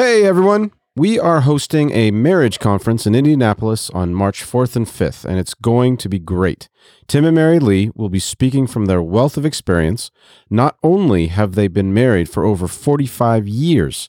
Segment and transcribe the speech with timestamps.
[0.00, 0.72] Hey everyone!
[0.96, 5.52] We are hosting a marriage conference in Indianapolis on March 4th and 5th, and it's
[5.52, 6.70] going to be great.
[7.06, 10.10] Tim and Mary Lee will be speaking from their wealth of experience.
[10.48, 14.08] Not only have they been married for over 45 years,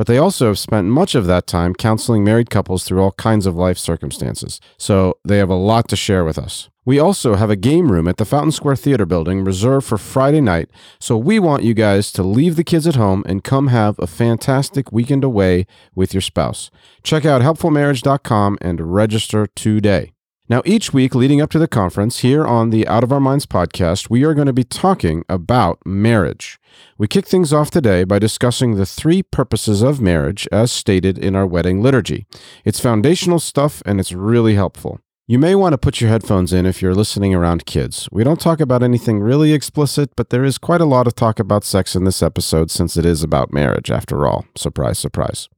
[0.00, 3.44] but they also have spent much of that time counseling married couples through all kinds
[3.44, 4.58] of life circumstances.
[4.78, 6.70] So they have a lot to share with us.
[6.86, 10.40] We also have a game room at the Fountain Square Theater building reserved for Friday
[10.40, 13.98] night, so we want you guys to leave the kids at home and come have
[13.98, 16.70] a fantastic weekend away with your spouse.
[17.02, 20.12] Check out helpfulmarriage.com and register today.
[20.50, 23.46] Now, each week leading up to the conference, here on the Out of Our Minds
[23.46, 26.58] podcast, we are going to be talking about marriage.
[26.98, 31.36] We kick things off today by discussing the three purposes of marriage as stated in
[31.36, 32.26] our wedding liturgy.
[32.64, 34.98] It's foundational stuff and it's really helpful.
[35.28, 38.08] You may want to put your headphones in if you're listening around kids.
[38.10, 41.38] We don't talk about anything really explicit, but there is quite a lot of talk
[41.38, 44.46] about sex in this episode since it is about marriage, after all.
[44.56, 45.48] Surprise, surprise.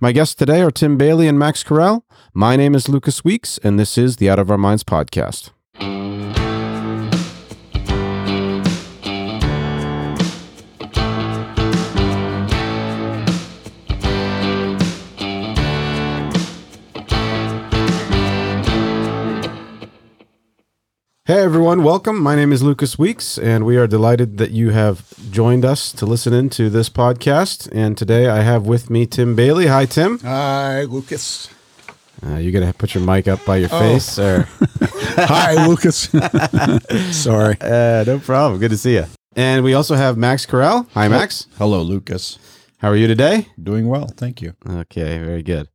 [0.00, 2.02] My guests today are Tim Bayly and Max Carell.
[2.32, 5.50] My name is Lucas Weeks, and this is the Out of Our Minds podcast.
[21.26, 22.20] Hey everyone, welcome.
[22.20, 26.06] My name is Lucas Weeks, and we are delighted that you have joined us to
[26.06, 27.68] listen into this podcast.
[27.72, 29.66] And today I have with me Tim Bayly.
[29.66, 30.18] Hi, Tim.
[30.20, 31.48] Hi, Lucas.
[32.26, 33.78] Uh, you gonna put your mic up by your Oh.
[33.78, 34.48] face, or
[34.80, 36.08] Hi, Lucas.
[37.16, 37.56] Sorry.
[37.60, 38.58] uh, no problem.
[38.58, 39.04] Good to see you.
[39.36, 40.86] And we also have Max Corral.
[40.94, 41.46] Hi, Max.
[41.58, 42.38] Hello, Lucas.
[42.78, 43.46] How are you today?
[43.62, 44.54] Doing well, thank you.
[44.68, 45.68] Okay, very good.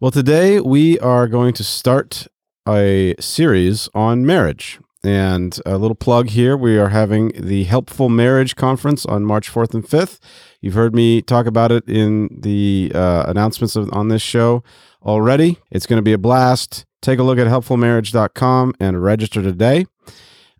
[0.00, 2.26] Well, today we are going to start
[2.68, 4.78] a series on marriage.
[5.04, 9.72] And a little plug here we are having the Helpful Marriage Conference on March 4th
[9.72, 10.18] and 5th.
[10.60, 14.64] You've heard me talk about it in the uh, announcements of, on this show
[15.04, 15.58] already.
[15.70, 16.84] It's going to be a blast.
[17.02, 19.86] Take a look at helpfulmarriage.com and register today.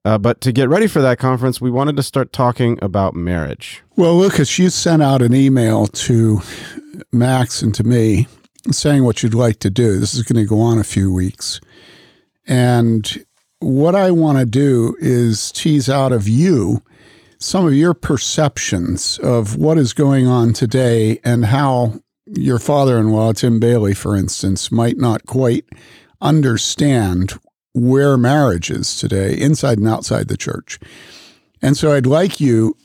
[0.05, 3.83] Uh, but to get ready for that conference, we wanted to start talking about marriage.
[3.97, 6.41] Well, Lucas, you sent out an email to
[7.11, 8.28] Max and to me
[8.71, 9.99] saying what you'd like to do.
[9.99, 11.61] This is going to go on a few weeks.
[12.47, 13.25] And
[13.61, 16.83] what I want to do is tease out of you
[17.39, 23.11] some of your perceptions of what is going on today and how your father in
[23.11, 25.65] law, Tim Bayly, for instance, might not quite
[26.21, 27.34] understand
[27.75, 30.78] where marriage is today, inside and outside the church.
[31.61, 32.77] And so I'd like you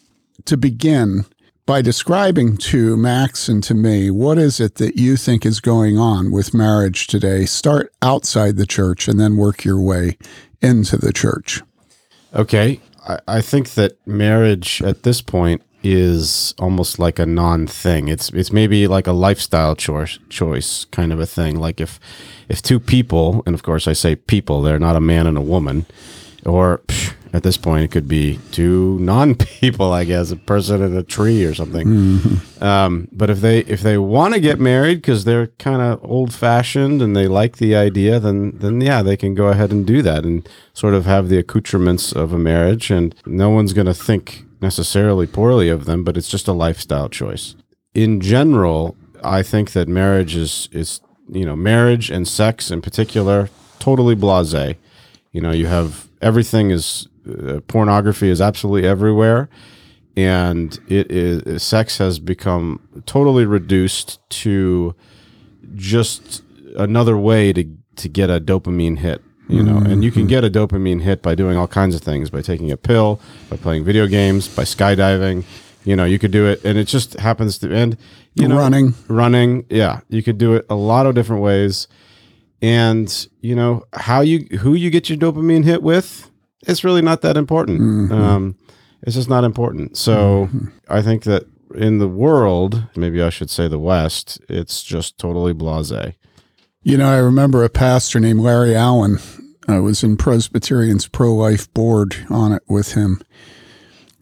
[0.45, 1.25] to begin
[1.71, 5.97] by describing to Max and to me what is it that you think is going
[5.97, 7.45] on with marriage today.
[7.45, 10.17] Start outside the church and then work your way
[10.61, 11.61] into the church.
[12.35, 12.81] Okay.
[13.07, 18.09] I, I think that marriage at this point is almost like a non thing.
[18.09, 21.57] It's it's maybe like a lifestyle choice choice kind of a thing.
[21.57, 22.01] Like if
[22.49, 25.41] if two people, and of course I say people, they're not a man and a
[25.41, 25.85] woman,
[26.45, 30.81] or psh, at this point it could be two non people, I guess, a person
[30.81, 31.87] and a tree or something.
[32.61, 36.33] Um, but if they if they want to get married because they're kind of old
[36.33, 40.01] fashioned and they like the idea, then then yeah, they can go ahead and do
[40.01, 43.93] that and sort of have the accoutrements of a marriage, and no one's going to
[43.93, 47.55] think necessarily poorly of them, but it's just a lifestyle choice.
[47.93, 53.49] In general, I think that marriage is is you know marriage and sex in particular
[53.79, 54.75] totally blasé.
[55.31, 59.49] You know, you have everything is uh, pornography is absolutely everywhere
[60.17, 64.95] and it is sex has become totally reduced to
[65.75, 66.43] just
[66.75, 67.65] another way to
[67.95, 69.79] to get a dopamine hit you know?
[69.79, 72.71] And you can get a dopamine hit by doing all kinds of things by taking
[72.71, 75.43] a pill by playing video games by skydiving
[75.83, 76.05] you know?
[76.05, 77.97] You could do it and it just happens to end
[78.33, 78.93] you know Running.
[79.07, 80.01] running yeah.
[80.09, 81.87] You could do it a lot of different ways.
[82.61, 86.30] And you know how you who you get your dopamine hit with
[86.67, 88.55] it's really not that important um,
[89.03, 90.49] it's just not important so
[90.89, 91.43] i think that
[91.75, 96.15] in the world maybe i should say the west it's just totally blasé
[96.83, 99.19] You know, I remember a pastor named Larry Allen.
[99.67, 103.21] I was in Presbyterian's pro life board on it with him.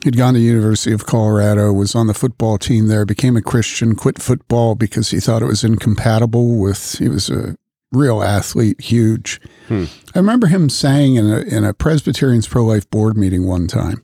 [0.04, 3.96] He'd gone to University of Colorado, was on the football team there, became a Christian,
[3.96, 7.00] quit football because he thought it was incompatible with.
[7.00, 7.56] He was a
[7.92, 9.40] real athlete, huge.
[9.68, 9.86] Hmm.
[10.16, 14.04] I remember him saying in a in a Presbyterian's pro life board meeting one time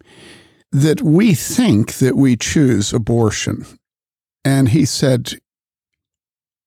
[0.71, 3.65] that we think that we choose abortion,
[4.43, 5.33] and he said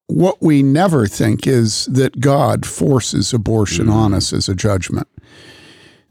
[0.07, 3.93] what we never think is that God forces abortion hmm.
[3.93, 5.09] on us as a judgment.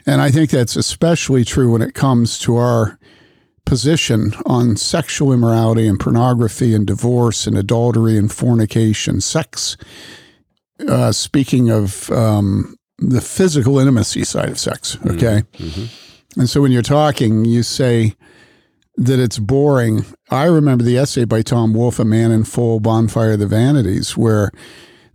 [0.05, 2.97] And I think that's especially true when it comes to our
[3.65, 9.75] position on sexual immorality and pornography and divorce and adultery and fornication, sex.
[10.87, 15.43] Uh, speaking of um, the physical intimacy side of sex, okay?
[15.53, 16.39] Mm-hmm.
[16.39, 18.15] And so when you're talking, you say
[18.95, 20.05] that it's boring.
[20.29, 24.17] I remember the essay by Tom Wolfe, A Man in Full Bonfire of the Vanities,
[24.17, 24.51] where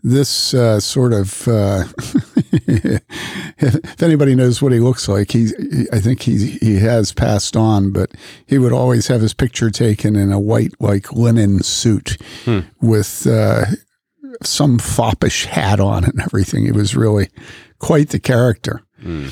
[0.02, 1.84] this uh, sort of uh,
[2.66, 7.56] if anybody knows what he looks like he, he, i think he he has passed
[7.56, 8.10] on but
[8.46, 12.60] he would always have his picture taken in a white like linen suit hmm.
[12.80, 13.64] with uh,
[14.46, 17.28] some foppish hat on and everything he was really
[17.78, 19.28] quite the character hmm.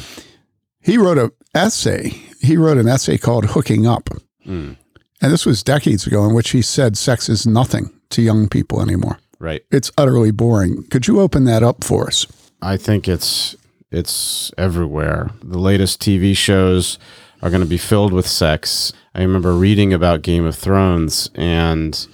[0.80, 2.08] he wrote a essay
[2.40, 4.08] he wrote an essay called hooking up
[4.44, 4.72] hmm.
[5.20, 8.80] and this was decades ago in which he said sex is nothing to young people
[8.80, 9.64] anymore Right.
[9.70, 10.84] It's utterly boring.
[10.90, 12.26] Could you open that up for us?
[12.62, 13.56] I think it's
[13.90, 15.30] it's everywhere.
[15.42, 16.98] The latest TV shows
[17.42, 18.92] are going to be filled with sex.
[19.14, 22.06] I remember reading about Game of Thrones and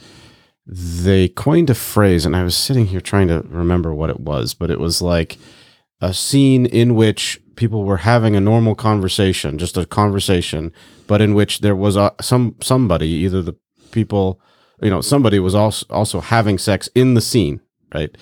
[0.66, 4.54] they coined a phrase and I was sitting here trying to remember what it was,
[4.54, 5.38] but it was like
[6.00, 10.72] a scene in which people were having a normal conversation, just a conversation,
[11.06, 13.56] but in which there was a, some somebody, either the
[13.92, 14.40] people
[14.82, 17.60] you know somebody was also also having sex in the scene,
[17.94, 18.16] right?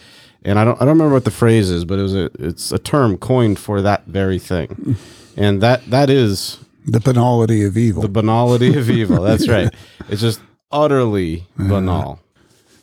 [0.44, 2.70] And I don't I don't remember what the phrase is, but it was a it's
[2.72, 4.96] a term coined for that very thing,
[5.36, 8.02] and that that is the banality of evil.
[8.02, 9.22] The banality of evil.
[9.22, 9.72] That's right.
[10.08, 10.40] It's just
[10.70, 12.20] utterly banal.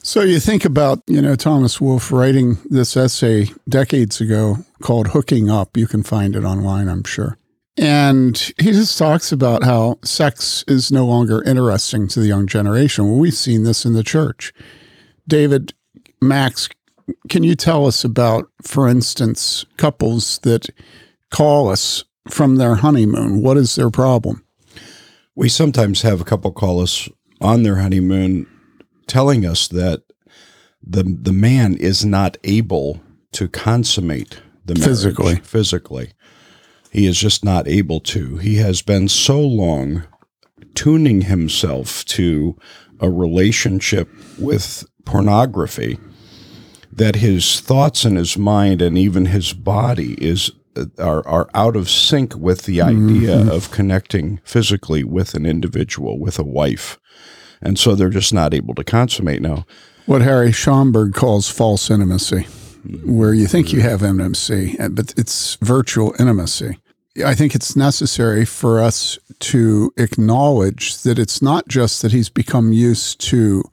[0.04, 5.50] So you think about, you know, Thomas Wolfe writing this essay decades ago called Hooking
[5.50, 5.78] Up.
[5.78, 7.38] You can find it online, I'm sure.
[7.78, 13.06] And he just talks about how sex is no longer interesting to the young generation.
[13.08, 14.54] Well, we've seen this in the church.
[15.28, 15.74] David,
[16.20, 16.68] Max,
[17.30, 20.68] can you tell us about, for instance, couples that
[21.30, 23.44] call us from their honeymoon?
[23.44, 24.44] What is their problem?
[25.36, 27.08] We sometimes have a couple call us
[27.40, 28.48] on their honeymoon
[29.12, 30.04] telling us that
[30.82, 36.14] the the man is not able to consummate the marriage physically physically
[36.92, 38.38] he is just not able to.
[38.38, 40.04] He has been so long
[40.76, 42.58] tuning himself to
[43.00, 45.98] a relationship with pornography
[46.92, 50.52] that his thoughts and his mind and even his body is
[51.00, 53.50] are are out of sync with the idea mm-hmm.
[53.50, 57.00] of connecting physically with an individual with a wife
[57.62, 59.66] and so they're just not able to consummate now
[60.06, 62.48] what Harry Schaumburg calls false intimacy
[63.06, 66.78] where you think you have intimacy, but it's virtual intimacy.
[67.26, 72.74] I think it's necessary for us to acknowledge that it's not just that he's become
[72.74, 73.64] used to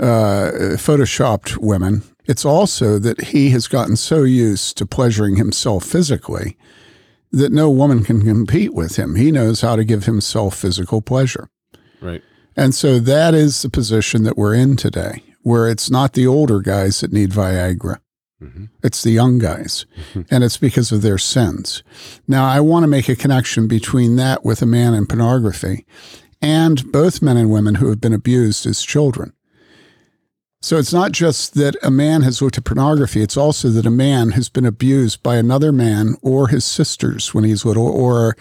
[0.00, 2.02] uh, photoshopped women.
[2.24, 6.56] It's also that he has gotten so used to pleasuring himself physically
[7.30, 9.16] that no woman can compete with him.
[9.16, 11.50] He knows how to give himself physical pleasure.
[12.00, 12.22] Right.
[12.56, 16.60] And so that is the position that we're in today, where it's not the older
[16.60, 17.98] guys that need Viagra.
[18.42, 18.64] Mm-hmm.
[18.82, 20.22] It's the young guys, mm-hmm.
[20.30, 21.82] and it's because of their sins.
[22.28, 25.86] Now, I want to make a connection between that with a man in pornography
[26.42, 29.32] and both men and women who have been abused as children.
[30.60, 33.90] So it's not just that a man has looked at pornography, it's also that a
[33.90, 38.36] man has been abused by another man or his sisters when he's little, or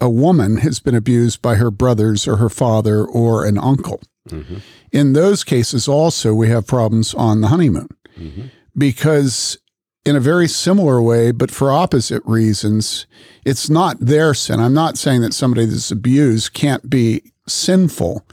[0.00, 4.00] a woman has been abused by her brothers or her father or an uncle.
[4.28, 4.56] Mm-hmm.
[4.92, 7.88] In those cases, also, we have problems on the honeymoon.
[8.18, 8.46] Mm-hmm
[8.76, 9.58] because
[10.04, 13.06] in a very similar way, but for opposite reasons,
[13.44, 14.60] it's not their sin.
[14.60, 18.26] I'm not saying that somebody that's abused can't be sinful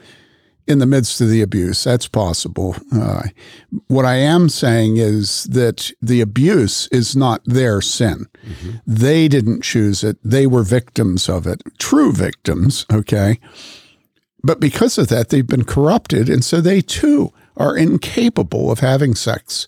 [0.67, 1.83] in the midst of the abuse.
[1.83, 2.75] That's possible.
[2.93, 3.23] Uh,
[3.87, 8.27] what I am saying is that the abuse is not their sin.
[8.45, 8.71] Mm-hmm.
[8.85, 13.39] They didn't choose it, they were victims of it, true victims, okay?
[14.43, 16.29] But because of that, they've been corrupted.
[16.29, 19.67] And so they too are incapable of having sex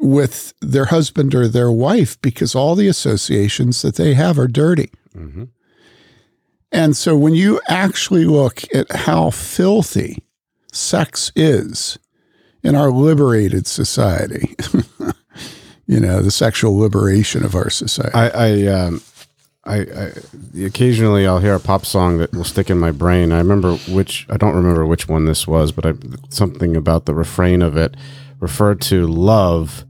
[0.00, 4.90] with their husband or their wife because all the associations that they have are dirty.
[5.16, 5.44] Mm-hmm.
[6.72, 10.24] And so when you actually look at how filthy
[10.72, 11.98] sex is
[12.62, 14.56] in our liberated society,
[15.86, 18.14] you know, the sexual liberation of our society.
[18.14, 19.02] I, I, um,
[19.64, 20.12] I, I,
[20.64, 23.32] occasionally I'll hear a pop song that will stick in my brain.
[23.32, 25.92] I remember which I don't remember which one this was, but I,
[26.30, 27.96] something about the refrain of it
[28.40, 29.84] referred to love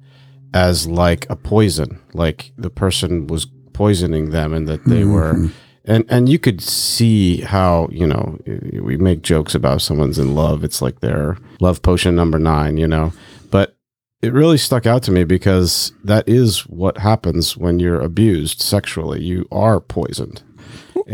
[0.53, 5.12] as like a poison, like the person was poisoning them and that they mm-hmm.
[5.12, 5.51] were
[5.85, 8.39] and and you could see how you know
[8.81, 10.65] we make jokes about someone's in love.
[10.65, 13.12] It's like their love potion number 9 you know?
[13.51, 13.77] But
[14.21, 19.23] it really stuck out to me because that is what happens when you're abused sexually.
[19.23, 20.43] You are poisoned.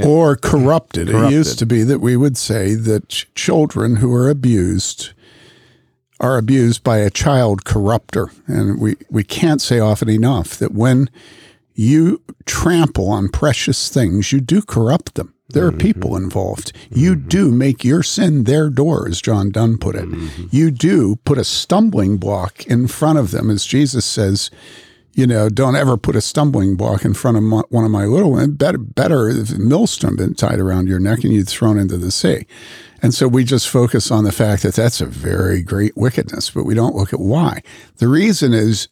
[0.05, 1.09] Or corrupted.
[1.09, 5.13] It used to be that we would say that ch- children who are abused
[6.21, 8.31] are abused by a child corrupter.
[8.47, 11.09] And we, we can't say often enough that when
[11.79, 15.33] you trample on precious things, you do corrupt them.
[15.51, 15.79] There are mm-hmm.
[15.79, 16.73] people involved.
[16.91, 17.29] You mm-hmm.
[17.29, 20.05] do make your sin their door, as John Donne put it.
[20.05, 20.47] Mm-hmm.
[20.51, 24.51] You do put a stumbling block in front of them, as Jesus says,
[25.15, 28.07] you know, don't ever put a stumbling block in front of my, one of my
[28.07, 28.57] little ones.
[28.57, 32.11] Better, better if a millstone been tied around your neck and you'd thrown into the
[32.11, 32.45] sea.
[33.03, 36.65] And so we just focus on the fact that that's a very great wickedness, but
[36.65, 37.63] we don't look at why.
[37.99, 38.89] The reason is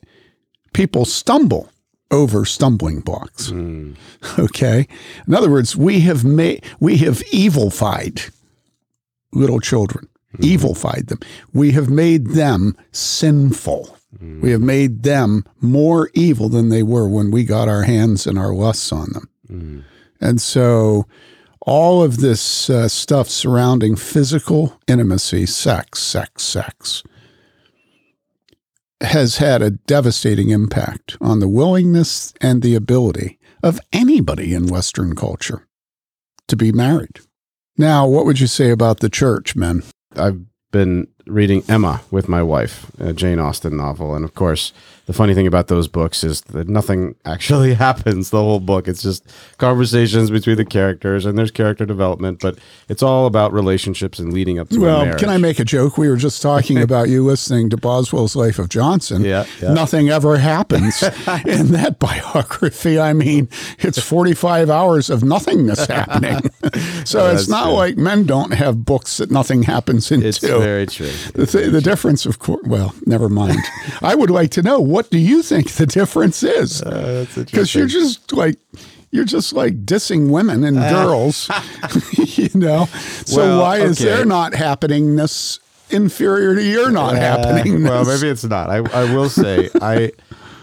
[0.72, 1.70] people stumble
[2.10, 3.48] over stumbling blocks.
[3.48, 3.92] Hmm.
[4.38, 4.88] Okay.
[5.26, 8.22] In other words, we have made we have evilfied
[9.32, 10.44] little children, hmm.
[10.44, 11.20] evilfied them.
[11.52, 13.96] We have made them sinful.
[14.18, 14.40] Hmm.
[14.40, 18.38] We have made them more evil than they were when we got our hands and
[18.38, 19.28] our lusts on them.
[20.20, 21.06] And so
[21.60, 27.02] all of this uh, stuff surrounding physical intimacy, sex, sex, sex,
[29.00, 35.14] has had a devastating impact on the willingness and the ability of anybody in Western
[35.14, 35.66] culture
[36.48, 37.20] to be married.
[37.76, 39.82] Now, what would you say about the church, men?
[40.14, 44.72] I've been reading Emma with my wife, a Jane Austen novel, and of course,
[45.06, 48.88] the funny thing about those books is that nothing actually happens the whole book.
[48.88, 49.24] It's just
[49.56, 54.58] conversations between the characters, and there's character development, but it's all about relationships and leading
[54.58, 55.96] up to Well, can I make a joke?
[55.96, 59.22] We were just talking about you listening to Boswell's Life of Johnson.
[59.22, 59.72] Yeah, yeah.
[59.72, 61.02] Nothing ever happens
[61.46, 62.98] in that biography.
[62.98, 66.50] I mean, it's 45 hours of nothingness happening.
[67.04, 67.72] so it's not true.
[67.74, 70.26] like men don't have books that nothing happens into.
[70.26, 71.12] It's very true.
[71.34, 73.58] The, th- the difference, of course, well, never mind.
[74.02, 76.82] I would like to know what do you think the difference is?
[76.82, 78.56] Uh, Because you're just like
[79.10, 81.48] you're just like dissing women and girls,
[82.12, 82.86] you know.
[83.24, 87.84] So Well, why is there their not happeningness inferior to your not happening?
[87.84, 88.68] Well, maybe it's not.
[88.70, 90.12] I, I will say I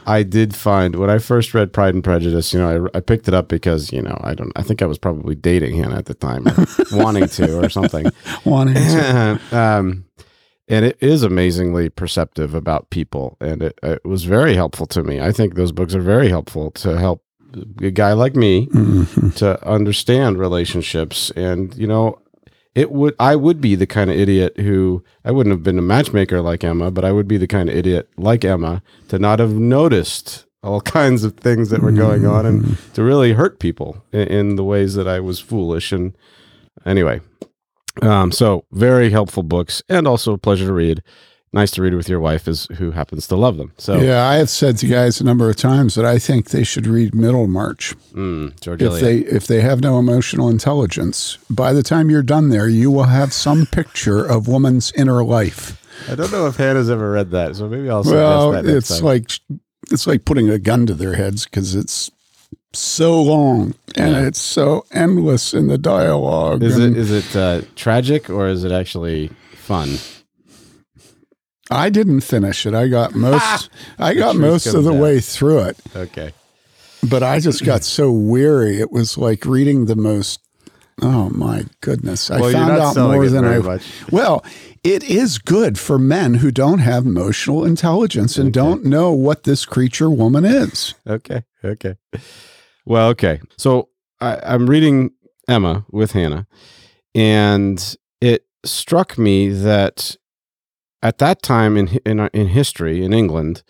[0.05, 3.29] I did find when I first read Pride and Prejudice, you know, I, I picked
[3.29, 6.05] it up because you know I don't I think I was probably dating Hannah at
[6.07, 8.07] the time, or wanting to or something.
[8.45, 10.03] Wanting to- um,
[10.73, 15.21] and it is amazingly perceptive about people, and it, it was very helpful to me.
[15.21, 17.21] I think those books are very helpful to help
[17.81, 19.35] a guy like me Mhm.
[19.35, 22.17] to understand relationships and you know
[22.73, 25.81] it would i would be the kind of idiot who i wouldn't have been a
[25.95, 29.37] matchmaker like emma but i would be the kind of idiot like emma to not
[29.37, 34.03] have noticed all kinds of things that were going on and to really hurt people
[34.11, 36.17] in, in the ways that i was foolish and
[36.87, 37.21] anyway
[38.01, 41.01] um, so very helpful books and also a pleasure to read
[41.55, 44.35] nice to read with your wife is who happens to love them so Yeah, I
[44.35, 47.93] have said to guys a number of times that I think they should read Middlemarch.
[48.13, 49.03] mm, George If Eliot.
[49.03, 53.03] they if they have no emotional intelligence, by the time you're done there, you will
[53.03, 55.79] have some picture of woman's inner life.
[56.09, 59.05] i don't know if hannah's ever read that so maybe i'll Well, it's time.
[59.05, 59.31] like
[59.91, 62.09] it's like putting a gun to their heads because it's
[62.73, 64.27] so long and Yeah.
[64.27, 66.63] it's so endless in the dialogue.
[66.63, 69.97] Is and it is it uh, tragic or is it actually fun?
[71.71, 72.73] I didn't finish it.
[72.73, 73.69] I got most.
[73.97, 74.99] I got most of the out.
[75.01, 76.33] way through it, Okay.
[77.09, 78.79] but I just got so weary.
[78.79, 80.39] It was like reading the most.
[81.01, 82.29] Oh my goodness!
[82.29, 83.57] I Well, found out more than I.
[83.59, 83.83] much.
[84.11, 84.43] Well,
[84.83, 89.65] it is good for men who don't have emotional intelligence and don't know what this
[89.65, 90.93] creature woman is.
[91.07, 91.43] Okay.
[91.63, 91.95] Okay.
[92.85, 93.41] Well, okay.
[93.57, 95.11] So I, I'm reading
[95.47, 96.47] Emma with Hannah,
[97.15, 100.15] and it struck me that
[101.01, 103.63] at that time in in uh, in history in England,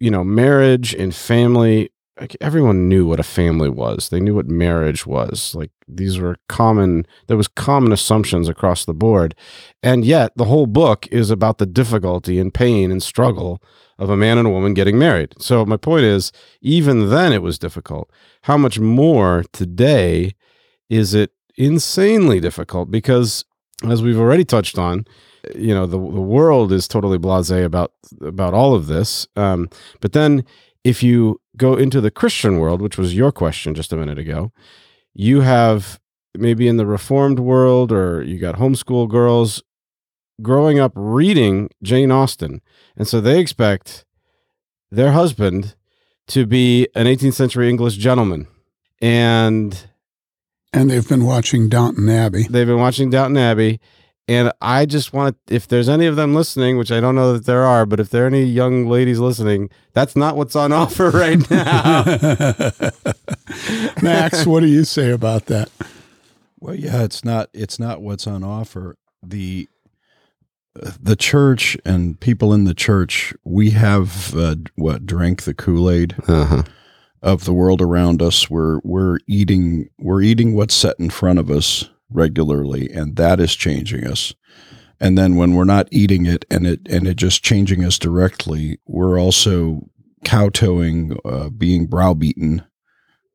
[0.00, 1.90] you know, marriage and family.
[2.20, 4.08] Like everyone knew what a family was.
[4.08, 5.54] They knew what marriage was.
[5.54, 7.06] Like these were common.
[7.28, 9.36] There was common assumptions across the board,
[9.84, 13.62] and yet the whole book is about the difficulty and pain and struggle
[13.98, 15.34] of a man and a woman getting married.
[15.38, 18.10] So my point is, even then it was difficult.
[18.42, 20.34] How much more today
[20.88, 22.90] is it insanely difficult?
[22.90, 23.44] Because
[23.88, 25.04] as we've already touched on,
[25.54, 29.26] you know the the world is totally blasé about about all of this.
[29.36, 29.68] Um,
[30.00, 30.44] but then
[30.84, 34.52] if you go into the Christian world, which was your question just a minute ago,
[35.14, 36.00] you have
[36.36, 39.62] maybe in the reformed world or you got homeschool girls
[40.42, 42.60] growing up reading Jane Austen.
[42.96, 44.04] And so they expect
[44.90, 45.74] their husband
[46.28, 48.46] to be an 18th century English gentleman.
[49.00, 49.88] And
[50.72, 52.44] And they've been watching Downton Abbey.
[52.48, 53.80] they've been watching Downton Abbey
[54.28, 57.46] and I just want if there's any of them listening, which I don't know that
[57.46, 61.10] there are, but if there are any young ladies listening, that's not what's on offer
[61.10, 62.04] right now.
[64.02, 65.70] Max, what do you say about that?
[66.60, 68.96] Well, yeah, it's not it's not what's on offer.
[69.22, 69.66] The
[71.00, 76.14] the church and people in the church, we have uh, what drank the Kool Aid
[76.26, 76.64] uh-huh.
[77.22, 78.48] of the world around us.
[78.50, 83.54] We're we're eating we're eating what's set in front of us regularly, and that is
[83.54, 84.34] changing us.
[85.00, 88.78] And then when we're not eating it and it and it just changing us directly,
[88.86, 89.88] we're also
[90.24, 92.64] kowtowing, uh, being browbeaten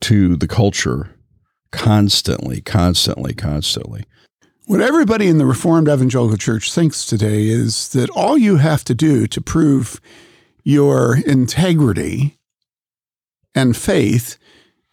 [0.01, 1.15] to the culture
[1.71, 4.05] constantly, constantly, constantly.
[4.65, 8.95] What everybody in the Reformed Evangelical Church thinks today is that all you have to
[8.95, 9.99] do to prove
[10.63, 12.37] your integrity
[13.53, 14.37] and faith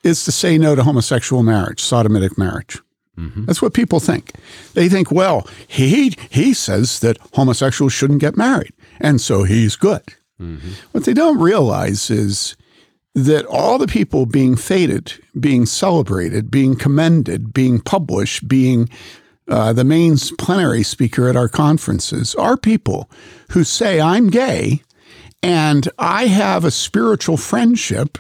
[0.02, 2.80] is to say no to homosexual marriage, sodomitic marriage.
[3.16, 3.44] Mm-hmm.
[3.44, 4.32] That's what people think.
[4.74, 10.02] They think, well, he he says that homosexuals shouldn't get married, and so he's good.
[10.40, 10.70] Mm-hmm.
[10.90, 12.56] What they don't realize is
[13.14, 18.88] that all the people being feted, being celebrated, being commended, being published, being
[19.50, 23.10] uh, the main plenary speaker at our conferences are people
[23.50, 24.82] who say, I'm gay
[25.42, 28.18] and I have a spiritual friendship.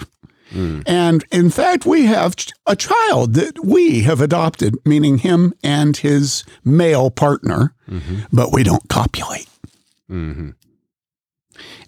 [0.50, 0.82] Mm.
[0.86, 2.34] And in fact, we have
[2.66, 8.22] a child that we have adopted, meaning him and his male partner, mm-hmm.
[8.32, 9.48] but we don't copulate.
[10.10, 10.50] Mm-hmm.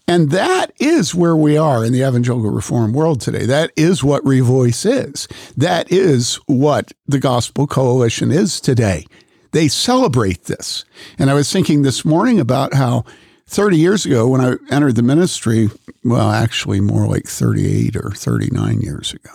[0.09, 3.47] And that is where we are in the evangelical reform world today.
[3.47, 5.29] That is what Revoice is.
[5.57, 9.07] That is what the Gospel Coalition is today.
[9.53, 10.85] They celebrate this.
[11.19, 13.05] And I was thinking this morning about how
[13.47, 15.69] 30 years ago, when I entered the ministry,
[16.05, 19.31] well, actually more like 38 or 39 years ago,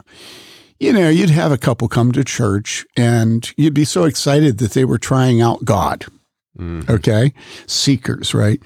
[0.80, 4.72] you know, you'd have a couple come to church and you'd be so excited that
[4.72, 6.06] they were trying out God.
[6.58, 6.92] Mm-hmm.
[6.92, 7.34] Okay.
[7.68, 8.62] Seekers, right?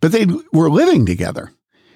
[0.00, 1.50] But they were living together.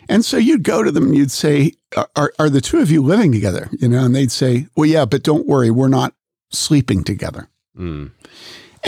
[0.08, 1.72] And so you'd go to them and you'd say,
[2.16, 3.68] are, are the two of you living together?
[3.78, 6.14] You know, and they'd say, well, yeah, but don't worry, we're not
[6.50, 7.48] sleeping together.
[7.76, 8.10] Mm.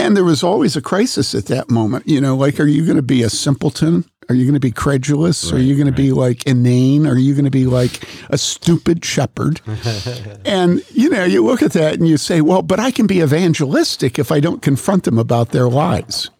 [0.01, 2.07] And there was always a crisis at that moment.
[2.07, 4.03] You know, like, are you going to be a simpleton?
[4.29, 5.45] Are you going to be credulous?
[5.45, 5.95] Right, are you going right.
[5.95, 7.05] to be like inane?
[7.05, 9.61] Are you going to be like a stupid shepherd?
[10.45, 13.21] and, you know, you look at that and you say, well, but I can be
[13.21, 16.31] evangelistic if I don't confront them about their lies.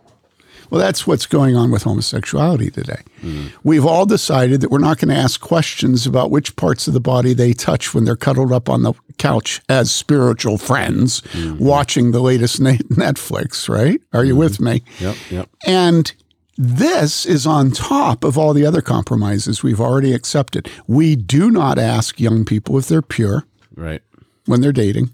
[0.72, 3.02] Well, that's what's going on with homosexuality today.
[3.22, 3.52] Mm.
[3.62, 7.02] We've all decided that we're not going to ask questions about which parts of the
[7.02, 11.62] body they touch when they're cuddled up on the couch as spiritual friends mm-hmm.
[11.62, 14.02] watching the latest Netflix, right?
[14.14, 14.40] Are you mm-hmm.
[14.40, 14.82] with me?
[15.02, 15.50] Yep, yep.
[15.68, 16.14] And
[16.58, 20.72] this is on top of all the other compromises we've already accepted.
[20.88, 23.46] We do not ask young people if they're pure.
[23.76, 24.02] Right.
[24.46, 25.10] When they're dating.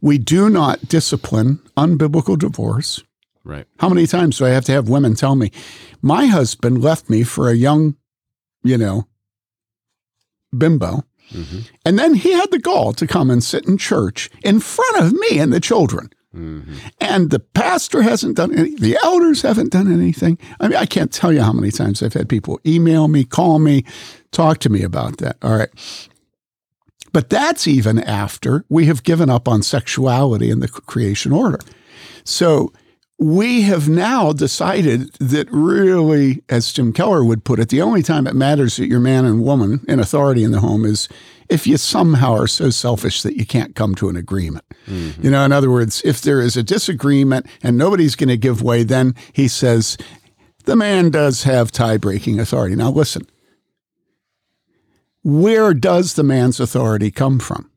[0.00, 3.04] We do not discipline unbiblical divorce.
[3.44, 3.66] Right.
[3.78, 5.50] How many times do I have to have women tell me,
[6.02, 7.96] my husband left me for a young,
[8.62, 9.08] you know,
[10.56, 11.04] bimbo.
[11.32, 11.58] Mm-hmm.
[11.84, 15.12] And then he had the gall to come and sit in church in front of
[15.12, 16.10] me and the children.
[16.34, 16.74] Mm-hmm.
[17.00, 20.38] And the pastor hasn't done any, the elders haven't done anything.
[20.60, 23.58] I mean, I can't tell you how many times I've had people email me, call
[23.58, 23.84] me,
[24.30, 25.36] talk to me about that.
[25.42, 25.70] All right.
[27.12, 31.58] But that's even after we have given up on sexuality in the creation order.
[32.24, 32.72] So
[33.18, 38.28] we have now decided that really, as Tim Keller would put it, the only time
[38.28, 41.08] it matters that you're man and woman in authority in the home is
[41.48, 44.64] if you somehow are so selfish that you can't come to an agreement.
[44.86, 45.24] Mm-hmm.
[45.24, 48.62] You know, in other words, if there is a disagreement and nobody's going to give
[48.62, 49.96] way, then he says
[50.64, 52.76] the man does have tie breaking authority.
[52.76, 53.26] Now, listen,
[55.24, 57.70] where does the man's authority come from?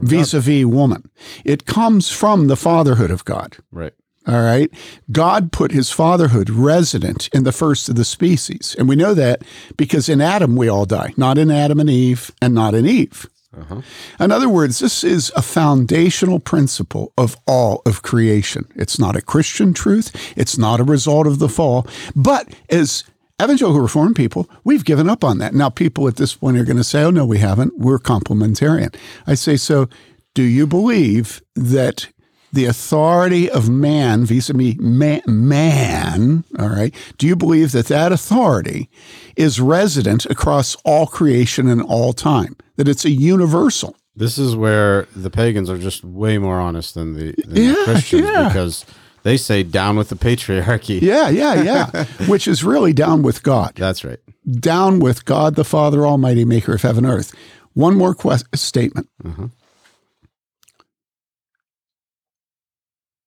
[0.00, 1.10] Vis a vis woman.
[1.44, 3.58] It comes from the fatherhood of God.
[3.70, 3.92] Right.
[4.26, 4.70] All right.
[5.12, 8.74] God put his fatherhood resident in the first of the species.
[8.78, 9.42] And we know that
[9.76, 13.26] because in Adam we all die, not in Adam and Eve and not in Eve.
[13.56, 13.82] Uh-huh.
[14.18, 18.66] In other words, this is a foundational principle of all of creation.
[18.74, 21.86] It's not a Christian truth, it's not a result of the fall.
[22.16, 23.04] But as
[23.40, 25.54] evangelical reform people, we've given up on that.
[25.54, 27.78] Now, people at this point are going to say, oh, no, we haven't.
[27.78, 28.94] We're complementarian.
[29.26, 29.88] I say, so
[30.34, 32.08] do you believe that
[32.54, 38.88] the authority of man vis-a-vis man, man, all right, do you believe that that authority
[39.36, 43.96] is resident across all creation and all time, that it's a universal?
[44.16, 47.84] This is where the pagans are just way more honest than the, than yeah, the
[47.84, 48.48] Christians yeah.
[48.48, 48.86] because
[49.24, 51.00] they say down with the patriarchy.
[51.00, 52.04] Yeah, yeah, yeah.
[52.28, 53.72] Which is really down with God.
[53.74, 54.20] That's right.
[54.48, 57.34] Down with God the Father Almighty, maker of heaven and earth.
[57.72, 59.08] One more quest- statement.
[59.24, 59.48] Uh-huh.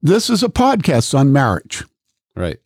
[0.01, 1.83] This is a podcast on marriage.
[2.35, 2.59] Right.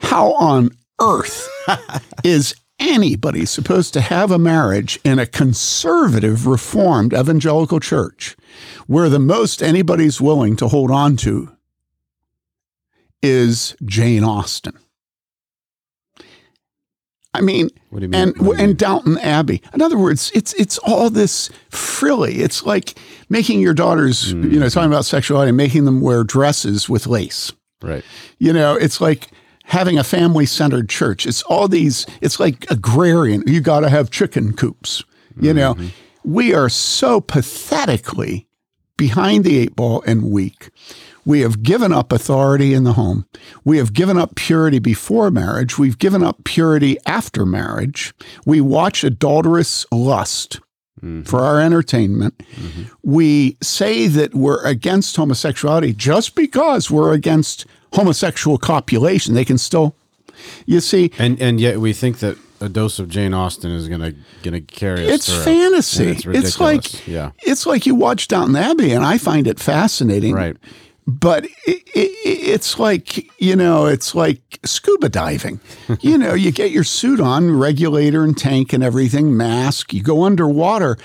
[0.00, 1.48] How on earth
[2.24, 8.36] is anybody supposed to have a marriage in a conservative, reformed evangelical church
[8.86, 11.50] where the most anybody's willing to hold on to
[13.22, 14.78] is Jane Austen?
[17.34, 18.20] I mean, What do you mean?
[18.20, 18.60] and do you mean?
[18.60, 19.60] and Downton Abbey.
[19.74, 22.36] In other words, it's it's all this frilly.
[22.42, 22.94] It's like
[23.28, 24.52] making your daughters, you Mm.
[24.60, 27.52] know, talking about sexuality, making them wear dresses with lace.
[27.82, 28.04] right.
[28.38, 29.30] You know, it's like
[29.64, 31.26] having a family centered church.
[31.26, 33.42] It's all these, it's like agrarian.
[33.46, 35.02] You got to have chicken coops.
[35.40, 35.76] You know,
[36.24, 38.46] we are so pathetically
[38.96, 40.70] behind the eight ball and weak.
[41.24, 43.26] We have given up authority in the home.
[43.64, 45.78] We have given up purity before marriage.
[45.78, 48.14] We've given up purity after marriage.
[48.44, 50.60] We watch adulterous lust
[50.98, 51.22] mm-hmm.
[51.22, 52.38] for our entertainment.
[52.38, 52.82] Mm-hmm.
[53.02, 59.34] We say that we're against homosexuality just because we're against homosexual copulation.
[59.34, 59.94] They can still,
[60.66, 64.14] you see, And and yet we think that a dose of Jane Austen is gonna
[64.42, 65.44] gonna carry us it's through.
[65.44, 66.04] fantasy.
[66.06, 67.30] It's, It's like yeah.
[67.42, 70.34] it's like you watch Downton Abbey, and I find it fascinating.
[70.34, 70.56] Right.
[71.06, 75.60] But it, it, it's like you know it's like scuba diving.
[76.00, 80.24] You know you get your suit on regulator and tank and everything mask you go
[80.24, 80.96] underwater.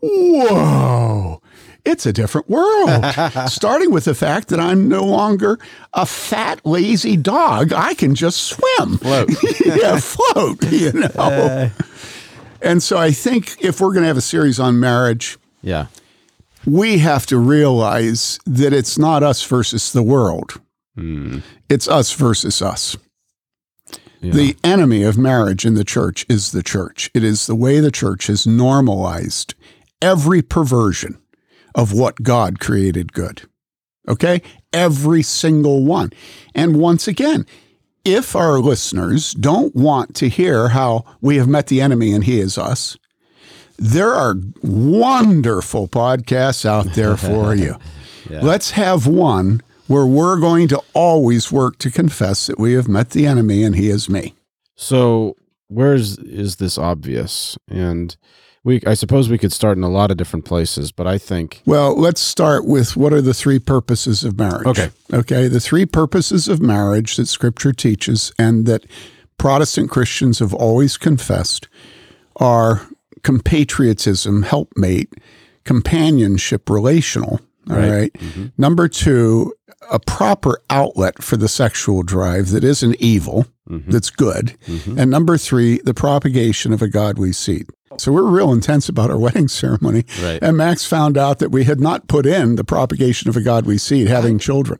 [0.00, 1.40] Whoa
[1.84, 3.04] it's a different world.
[3.48, 5.58] Starting with the fact that i'm no longer
[5.92, 8.98] a fat lazy dog i can just swim.
[8.98, 9.30] Float.
[9.64, 11.08] yeah float you know?
[11.16, 11.68] Uh.
[12.62, 15.86] And so i think if we're going to have a series on marriage Yeah.
[16.66, 20.60] We have to realize that it's not us versus the world.
[20.96, 21.38] Hmm.
[21.68, 22.96] It's us versus us.
[24.20, 24.32] Yeah.
[24.32, 27.10] The enemy of marriage in the church is the church.
[27.12, 29.54] It is the way the church has normalized
[30.00, 31.18] every perversion
[31.74, 33.42] of what God created good.
[34.08, 34.40] Okay?
[34.72, 36.12] Every single one.
[36.54, 37.46] And once again,
[38.04, 42.38] if our listeners don't want to hear how we have met the enemy and he
[42.38, 42.96] is us,
[43.84, 47.76] there are wonderful podcasts out there for you.
[48.30, 53.10] Let's have one where we're going to always work to confess that we have met
[53.10, 54.34] the enemy and he is me.
[54.74, 55.36] So
[55.68, 57.58] where is is this obvious?
[57.68, 58.16] And
[58.64, 61.60] we I suppose we could start in a lot of different places, but I think
[61.66, 64.66] Well, let's start with what are the three purposes of marriage?
[64.66, 64.90] Okay.
[65.12, 65.46] Okay.
[65.46, 68.86] The three purposes of marriage that scripture teaches and that
[69.36, 71.68] Protestant Christians have always confessed
[72.36, 72.88] are
[73.24, 75.12] compatriotism, helpmate,
[75.64, 77.40] companionship, relational.
[77.68, 77.90] All Right.
[77.90, 78.12] right.
[78.14, 78.46] Mm-hmm.
[78.58, 79.54] Number two,
[79.90, 83.90] a proper outlet for the sexual drive that isn't evil, mm-hmm.
[83.90, 84.54] that's good.
[84.66, 84.98] Mm-hmm.
[84.98, 87.66] And number three, the propagation of a godly seed.
[87.96, 90.04] So we're real intense about our wedding ceremony.
[90.22, 90.42] Right.
[90.42, 93.78] And Max found out that we had not put in the propagation of a godly
[93.78, 94.78] seed, having children.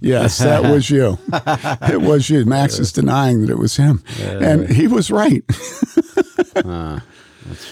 [0.00, 1.16] Yes, that was you.
[1.32, 2.44] It was you.
[2.44, 4.02] Max is denying that it was him.
[4.20, 5.44] And he was right.
[6.54, 7.02] that's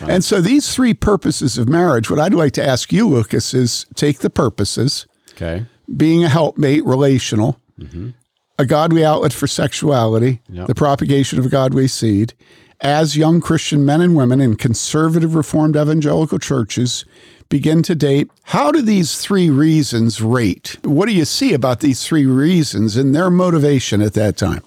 [0.08, 3.86] And so these three purposes of marriage, what I'd like to ask you, Lucas, is
[3.94, 5.66] take the purposes, Okay.
[5.96, 8.10] being a helpmate, relational, mm-hmm.
[8.58, 10.66] a godly outlet for sexuality, Yep.
[10.66, 12.34] the propagation of a godly seed,
[12.80, 17.04] as young Christian men and women in conservative Reformed evangelical churches
[17.50, 20.78] begin to date, how do these three reasons rate?
[20.84, 24.62] What do you see about these three reasons and their motivation at that time?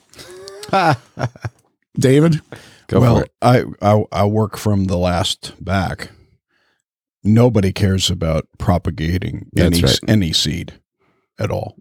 [1.98, 2.42] David?
[2.88, 3.24] Go well.
[3.42, 6.10] I, I I work from the last back.
[7.24, 10.00] Nobody cares about propagating That's any right.
[10.08, 10.74] any seed
[11.40, 11.78] at all.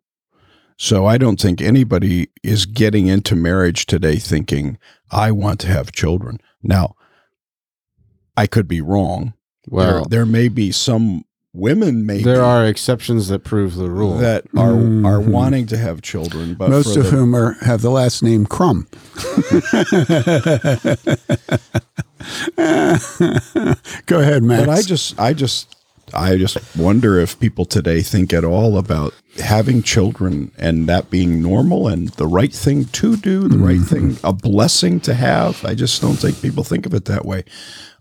[0.78, 4.78] So I don't think anybody is getting into marriage today thinking
[5.10, 6.38] I want to have children.
[6.62, 6.94] Now,
[8.36, 9.34] I could be wrong.
[9.68, 14.16] Well, there, there may be some women maybe there are exceptions that prove the rule.
[14.16, 15.28] that are are Mhm.
[15.28, 18.86] wanting to have children, but Most of the- whom are have the last name Crumb.
[24.06, 24.66] Go ahead, Max.
[24.66, 25.74] But I just, I just,
[26.14, 31.42] I just wonder if people today think at all about having children and that being
[31.42, 34.12] normal and the right thing to do, the right mm-hmm.
[34.12, 35.64] thing, a blessing to have.
[35.64, 37.44] I just don't think people think of it that way.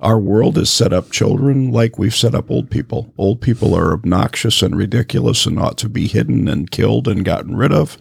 [0.02, 3.14] Our world is set up children like we've set up old people.
[3.18, 7.56] Old people are obnoxious and ridiculous and ought to be hidden and killed and gotten
[7.56, 7.98] rid of.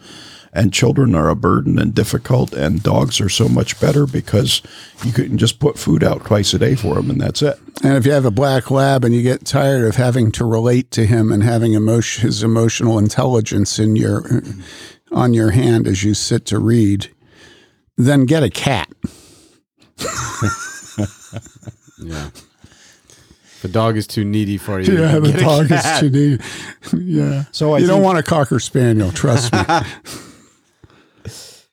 [0.52, 4.62] And children are a burden and difficult, and dogs are so much better because
[5.04, 7.56] you can just put food out twice a day for them, and that's it.
[7.84, 10.90] and if you have a black lab and you get tired of having to relate
[10.90, 14.42] to him and having emotion, his emotional intelligence in your
[15.12, 17.08] on your hand as you sit to read,
[17.96, 18.88] then get a cat.
[21.98, 22.30] yeah.
[23.62, 24.98] The dog is too needy for you.
[24.98, 26.40] Yeah, the dog is too neat.
[26.92, 27.44] Yeah.
[27.52, 29.60] So I you don't want a cocker spaniel, trust me.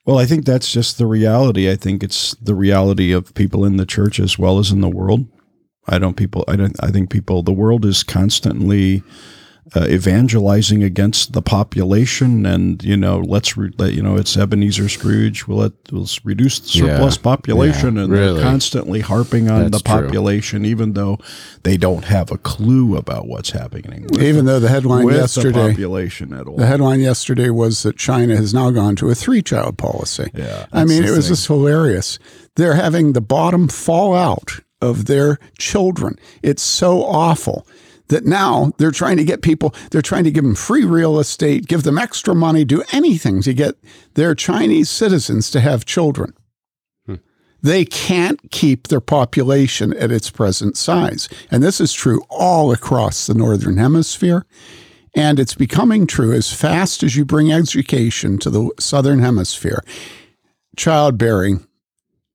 [0.07, 1.69] Well, I think that's just the reality.
[1.69, 4.89] I think it's the reality of people in the church as well as in the
[4.89, 5.27] world.
[5.85, 6.45] I don't people.
[6.47, 6.81] I don't.
[6.81, 7.43] I think people.
[7.43, 9.03] The world is constantly
[9.75, 14.87] uh, evangelizing against the population, and you know, let's re, let, you know, it's Ebenezer
[14.89, 15.45] Scrooge.
[15.47, 17.21] We'll let let's reduce the surplus Yeah.
[17.23, 18.33] population, Yeah, and really.
[18.35, 20.03] they're constantly harping on That's the true.
[20.03, 21.17] population, even though
[21.63, 24.07] they don't have a clue about what's happening.
[24.09, 26.55] With, Even though the headline with the yesterday, population at all.
[26.55, 30.31] the headline yesterday was that China has now gone to a three-child policy.
[30.33, 31.33] Yeah, I mean, it was thing.
[31.35, 32.19] just hilarious.
[32.55, 36.17] They're having the bottom fall out of their children.
[36.41, 37.67] It's so awful
[38.09, 41.67] that now they're trying to get people, they're trying to give them free real estate,
[41.67, 43.75] give them extra money, do anything to get
[44.13, 46.33] their Chinese citizens to have children.
[47.05, 47.15] Hmm.
[47.61, 51.27] They can't keep their population at its present size.
[51.51, 54.45] And this is true all across the Northern Hemisphere.
[55.15, 59.83] And it's becoming true as fast as you bring education to the Southern Hemisphere.
[60.75, 61.65] Childbearing,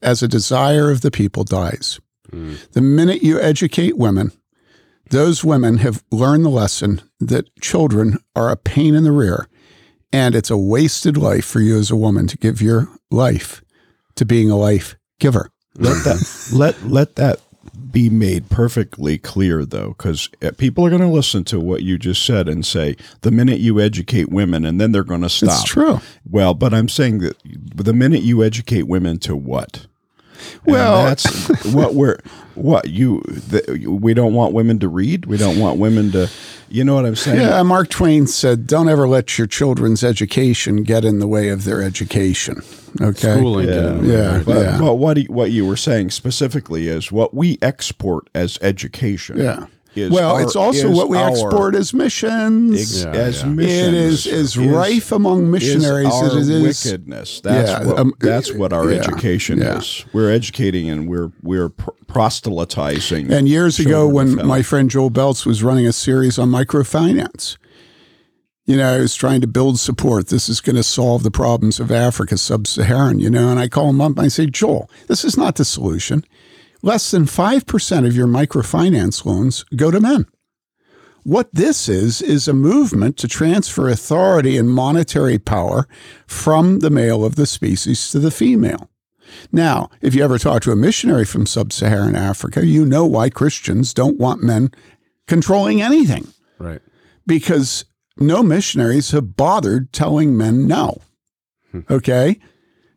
[0.02, 2.00] as a desire of the people, dies.
[2.30, 2.54] Hmm.
[2.72, 4.32] The minute you educate women,
[5.12, 9.46] those women have learned the lesson that children are a pain in the rear.
[10.12, 13.62] And it's a wasted life for you as a woman to give your life
[14.16, 15.50] to being a life giver.
[15.76, 17.40] let that let let that
[17.90, 21.96] be made perfectly clear though because uh, people are going to listen to what you
[21.98, 25.50] just said and say the minute you educate women and then they're going to stop
[25.60, 26.00] It's true.
[26.28, 29.86] well but i'm saying that the minute you educate women to what
[30.64, 32.18] And Well- that's what we're
[32.54, 36.28] what you the, we don't want women to read we don't want women to
[36.68, 40.82] you know what i'm saying Yeah, Mark Twain said, "Don't ever let your children's education
[40.82, 42.62] get in the way of their education."
[43.00, 43.36] Okay.
[43.36, 43.68] Schooling.
[43.68, 44.78] Yeah, Yeah, But, yeah.
[44.78, 49.38] but what he, what you were saying specifically is what we export as education.
[49.38, 49.66] Yeah.
[49.94, 52.80] Is Well, our- it's also what we our export as missions.
[52.80, 53.46] ex- Yeah, as yeah.
[53.48, 53.88] missions.
[53.88, 56.06] It is is rife among missionaries.
[56.08, 57.40] Is our it is wickedness.
[57.44, 59.78] That's Yeah, what um, that's what our yeah, education yeah.
[59.78, 60.04] is.
[60.14, 61.68] We're educating and we're we're
[62.06, 63.30] proselytizing.
[63.32, 67.56] And years ago, when of my friend Joel Belz was running a series on microfinance,
[68.64, 70.28] you know, I was trying to build support.
[70.28, 73.68] This is going to solve the problems of Africa, sub Saharan, you know, and I
[73.68, 76.24] call him up and I say, Joel, this is not the solution.
[76.82, 80.26] Less than 5% of your microfinance loans go to men.
[81.24, 85.86] What this is, is a movement to transfer authority and monetary power
[86.26, 88.90] from the male of the species to the female.
[89.52, 93.30] Now, if you ever talk to a missionary from sub Saharan Africa, you know why
[93.30, 94.72] Christians don't want men
[95.28, 96.26] controlling anything
[96.58, 96.82] Right.
[97.24, 97.84] because
[98.18, 100.98] no missionaries have bothered telling men no.
[101.70, 101.80] Hmm.
[101.88, 102.40] Okay?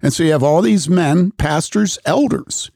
[0.01, 2.71] And so you have all these men, pastors, elders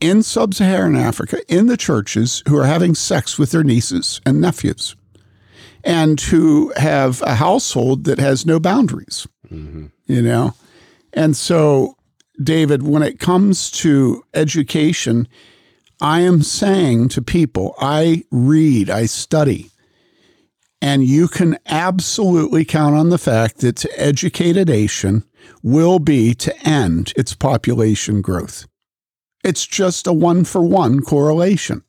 [0.00, 4.40] in sub Saharan Africa, in the churches, who are having sex with their nieces and
[4.40, 4.96] nephews
[5.86, 9.86] and who have a household that has no boundaries, mm-hmm.
[10.06, 10.52] you know?
[11.12, 11.96] And so,
[12.42, 15.28] David, when it comes to education,
[16.00, 19.70] I am saying to people, I read, I study.
[20.82, 25.24] And you can absolutely count on the fact that to educate a nation
[25.62, 28.66] will be to end its population growth.
[29.46, 31.84] It's just a one for one correlation.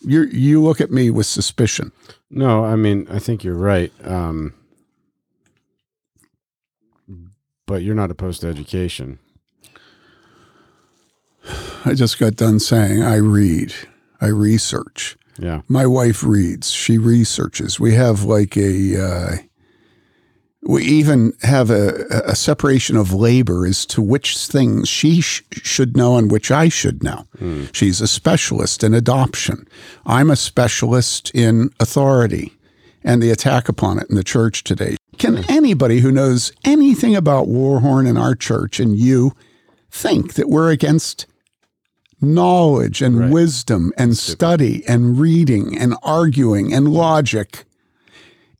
[0.00, 1.92] You you look at me with suspicion.
[2.30, 3.92] No, I mean, I think you're right.
[4.02, 4.54] Um,
[7.66, 9.18] but you're not opposed to education.
[11.84, 13.74] I just got done saying I read,
[14.20, 15.16] I research.
[15.38, 15.62] Yeah.
[15.68, 17.78] My wife reads, she researches.
[17.78, 19.36] We have like a, uh,
[20.66, 25.96] we even have a, a separation of labor as to which things she sh- should
[25.96, 27.26] know and which I should know.
[27.38, 27.64] Hmm.
[27.72, 29.68] She's a specialist in adoption.
[30.04, 32.52] I'm a specialist in authority
[33.04, 34.96] and the attack upon it in the church today.
[35.18, 35.42] Can hmm.
[35.48, 39.32] anybody who knows anything about Warhorn in our church and you
[39.90, 41.26] think that we're against
[42.20, 43.30] knowledge and Right.
[43.30, 47.64] wisdom and study and reading and arguing and logic.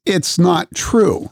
[0.05, 1.31] It's not true.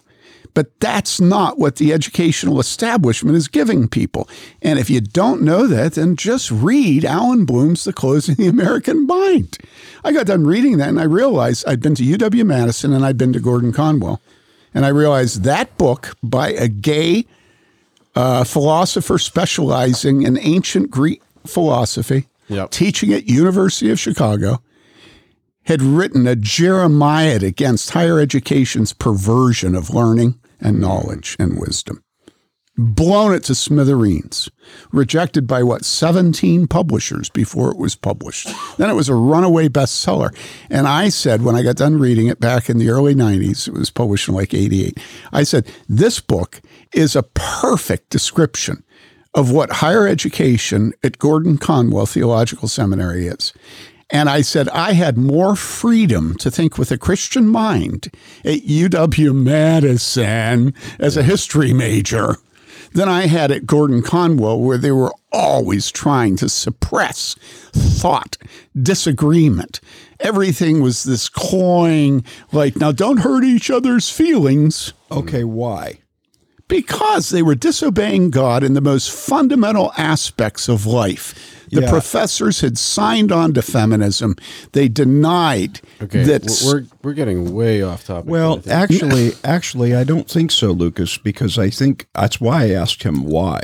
[0.54, 4.28] But that's not what the educational establishment is giving people.
[4.62, 9.04] And if you don't know that, then just read Allan Bloom's The Closing the American
[9.06, 9.58] Mind.
[10.04, 13.18] I got done reading that and I realized I'd been to UW Madison and I'd
[13.18, 14.20] been to Gordon Conwell.
[14.72, 17.26] And I realized that book by a gay
[18.14, 22.70] uh, philosopher specializing in ancient Greek philosophy, Yep.
[22.70, 24.62] teaching at University of Chicago,
[25.64, 32.03] had written a Jeremiah against higher education's perversion of learning and knowledge and wisdom.
[32.77, 34.50] blown it to smithereens,
[34.90, 38.48] rejected by what, 17 publishers before it was published.
[38.79, 40.37] Then it was a runaway bestseller.
[40.70, 43.74] And I said, when I got done reading it back in the early 90s, it
[43.74, 44.98] was published in like 88,
[45.33, 46.61] I said, this book
[46.92, 48.83] is a perfect description
[49.35, 53.53] of what higher education at Gordon Conwell Theological Seminary is.
[54.10, 58.10] And I said, I had more freedom to think with a Christian mind
[58.44, 62.36] at UW Madison as a history major
[62.92, 67.34] than I had at Gordon Conwell, where they were always trying to suppress
[67.72, 68.36] thought,
[68.80, 69.80] disagreement.
[70.20, 74.92] Everything was this cloying, like, now don't hurt each other's feelings.
[75.10, 75.98] Okay, why?
[76.68, 81.35] Because they were disobeying God in the most fundamental aspects of life.
[81.70, 81.90] The Yeah.
[81.90, 84.37] professors had signed on to feminism.
[84.72, 88.31] They denied Okay, that we're we're getting way off topic.
[88.31, 89.03] Well, here, I think.
[89.03, 93.24] actually, actually, I don't think so, Lucas, because I think that's why I asked him
[93.24, 93.62] why.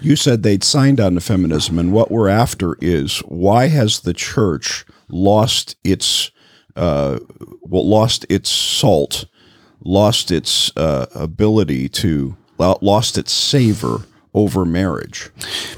[0.00, 4.14] You said they'd signed on to feminism, and what we're after is why has the
[4.14, 6.30] church lost its
[6.76, 7.18] uh,
[7.62, 9.26] well, lost its salt,
[9.84, 12.36] lost its uh, ability to
[12.82, 15.30] lost its savor over marriage.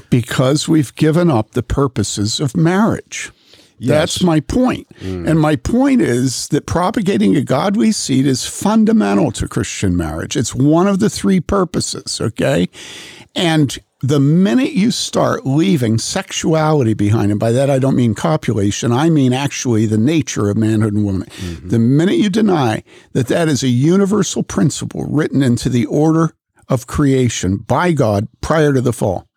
[0.09, 3.31] because we've given up the purposes of marriage.
[3.79, 4.87] That's my point.
[4.99, 5.27] Mm.
[5.27, 10.37] And my point is that propagating a godly seed is fundamental to Christian marriage.
[10.37, 12.69] It's one of the three purposes, okay?
[13.35, 18.91] And the minute you start leaving sexuality behind, and by that I don't mean copulation,
[18.91, 21.27] I mean actually the nature of manhood and woman.
[21.29, 21.69] Mm-hmm.
[21.69, 26.35] The minute you deny that that is a universal principle written into the order
[26.69, 29.27] of creation by God prior to the fall,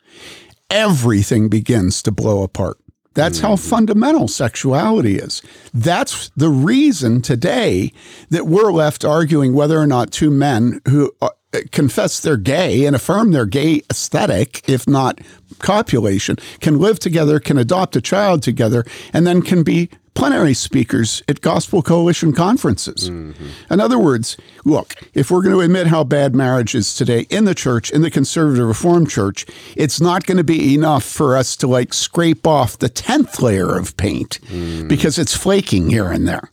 [0.70, 2.78] everything begins to blow apart.
[3.14, 5.40] That's how fundamental sexuality is.
[5.72, 7.90] That's the reason today
[8.28, 11.30] that we're left arguing whether or not two men who uh,
[11.72, 15.18] confess they're gay and affirm their gay aesthetic, if not
[15.58, 18.84] copulation, can live together, can adopt a child together,
[19.14, 23.10] and then can be plenary speakers at Gospel Coalition conferences.
[23.10, 23.72] Mm-hmm.
[23.72, 27.44] In other words, look, if we're going to admit how bad marriage is today in
[27.44, 31.54] the church, in the conservative reformed church, it's not going to be enough for us
[31.58, 34.88] to like scrape off the 10th layer of paint mm.
[34.88, 36.50] because it's flaking here and there.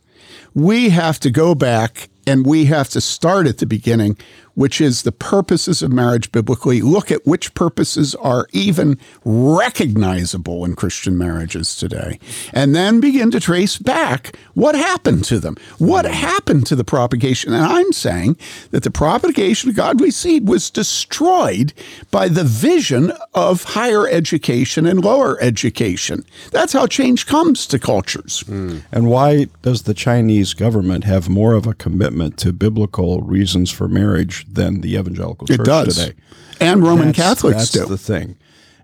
[0.54, 4.16] We have to go back and we have to start at the beginning,
[4.54, 6.80] which is the purposes of marriage biblically.
[6.80, 12.18] Look at which purposes are even recognizable in Christian marriages today,
[12.52, 15.56] and then begin to trace back what happened to them.
[15.78, 16.14] What mm-hmm.
[16.14, 17.52] happened to the propagation?
[17.52, 18.36] And I'm saying
[18.70, 21.72] that the propagation of godly seed was destroyed
[22.10, 26.24] by the vision of higher education and lower education.
[26.50, 28.44] That's how change comes to cultures.
[28.46, 28.82] Mm.
[28.92, 33.88] And why does the Chinese government have more of a commitment to biblical reasons for
[33.88, 35.96] marriage than the evangelical church It does.
[35.96, 36.14] today?
[36.60, 37.86] And Roman That's- Catholics that's do.
[37.86, 38.36] the thing,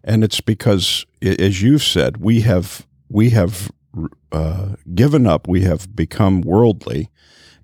[0.03, 3.70] and it's because, as you've said, we have we have
[4.33, 5.46] uh, given up.
[5.49, 7.11] We have become worldly,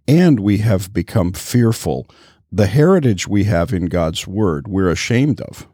[0.08, 2.06] and we have become fearful.
[2.52, 5.66] The heritage we have in God's Word, we're ashamed of.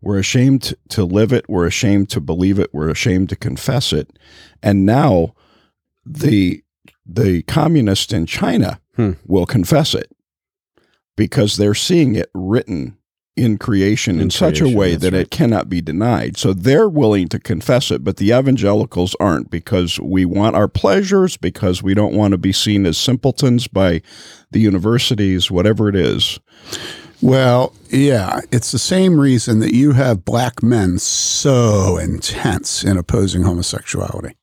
[0.00, 1.46] We're ashamed to live it.
[1.48, 2.70] We're ashamed to believe it.
[2.72, 4.18] We're ashamed to confess it.
[4.62, 5.34] And now,
[6.06, 6.62] the
[7.06, 9.12] the communists in China Hmm.
[9.26, 10.08] will confess it
[11.16, 12.96] because they're seeing it written
[13.36, 15.22] in creation in, In such a way that right.
[15.22, 16.36] it cannot be denied.
[16.36, 21.36] So they're willing to confess it, but the evangelicals aren't because we want our pleasures,
[21.36, 24.02] because we don't want to be seen as simpletons by
[24.52, 26.38] the universities, whatever it is.
[27.20, 33.42] Well, yeah, it's the same reason that you have black men so intense in opposing
[33.42, 34.36] homosexuality.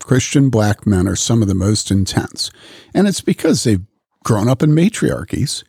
[0.00, 2.50] Christian black men are some of the most intense.
[2.92, 3.84] And it's because they've
[4.24, 5.64] grown up in matriarchies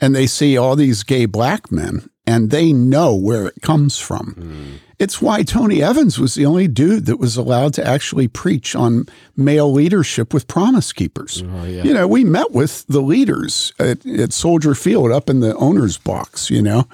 [0.00, 4.34] and they see all these gay black men and they know where it comes from.
[4.34, 4.74] Hmm.
[4.98, 9.06] It's why Tony Evans was the only dude that was allowed to actually preach on
[9.36, 11.42] male leadership with promise keepers.
[11.44, 15.54] Oh, you know, we met with the leaders at, at Soldier Field up in the
[15.56, 16.86] owner's box, you know,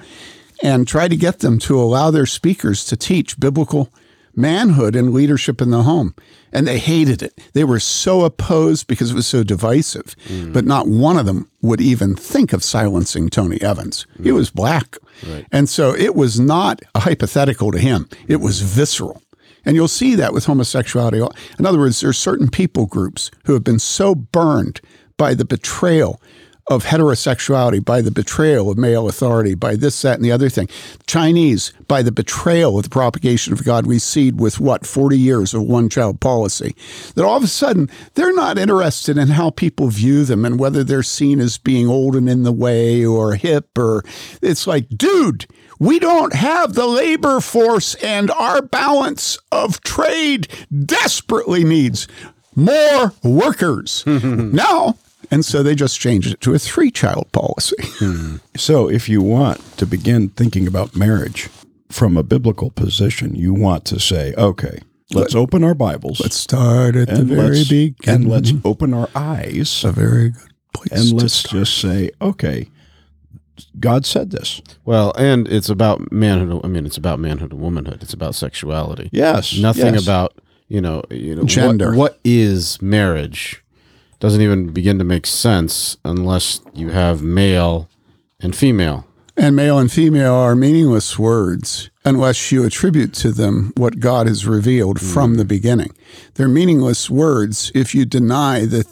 [0.63, 3.89] and tried to get them to allow their speakers to teach biblical
[4.35, 6.15] manhood and leadership in the home.
[6.51, 7.39] And they hated it.
[7.53, 10.15] They were so opposed because it was so divisive.
[10.27, 10.53] Mm.
[10.53, 14.05] But not one of them would even think of silencing Tony Evans.
[14.17, 14.35] He mm.
[14.35, 14.97] was black.
[15.51, 19.21] And so it was not a hypothetical to him, it was visceral.
[19.63, 21.21] And you'll see that with homosexuality.
[21.59, 24.81] In other words, there are certain people groups who have been so burned
[25.17, 26.19] by the betrayal
[26.71, 30.69] of heterosexuality by the betrayal of male authority, by this, that, and the other thing.
[31.05, 35.53] Chinese, by the betrayal of the propagation of God, we seed with what, 40 years
[35.53, 36.73] of one child policy.
[37.15, 40.81] That all of a sudden, they're not interested in how people view them and whether
[40.83, 44.03] they're seen as being old and in the way or hip or
[44.41, 45.47] it's like, dude,
[45.77, 50.47] we don't have the labor force and our balance of trade
[50.85, 52.07] desperately needs
[52.55, 54.05] more workers.
[54.07, 54.95] now,
[55.31, 57.75] and so they just changed it to a three child policy.
[58.57, 61.49] So, if you want to begin thinking about marriage
[61.89, 64.79] from a biblical position, you want to say, okay,
[65.13, 66.19] let's open our Bibles.
[66.19, 68.21] Let's start at the and very let's, beginning.
[68.23, 71.63] and let's open our eyes a very good place and to let's start.
[71.63, 72.67] just say, okay,
[73.79, 74.61] God said this.
[74.85, 76.61] Well, and it's about manhood.
[76.63, 78.03] I mean, it's about manhood and womanhood.
[78.03, 79.09] It's about sexuality.
[79.11, 79.57] Yes.
[79.57, 80.03] Nothing yes.
[80.03, 81.95] about you know you know what- Gender.
[81.95, 83.60] What, is marriage?
[84.21, 87.89] Doesn't even begin to make sense unless you have male
[88.39, 89.07] and female.
[89.35, 94.45] And male and female are meaningless words unless you attribute to them what God has
[94.45, 95.37] revealed from hmm.
[95.37, 95.91] the beginning.
[96.35, 98.85] They're meaningless words if you deny that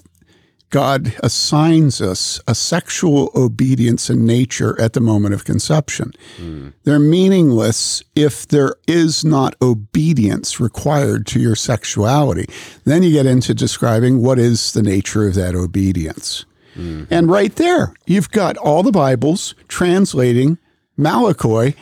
[0.70, 6.12] God assigns us a sexual obedience in nature at the moment of conception.
[6.38, 6.70] Hmm.
[6.84, 12.46] They're meaningless if there is not obedience required to your sexuality.
[12.86, 16.46] Then you get into describing what is the nature of that obedience.
[16.76, 17.06] Hmm.
[17.10, 20.60] And right there, you've got all the Bibles translating
[21.00, 21.76] Malakoi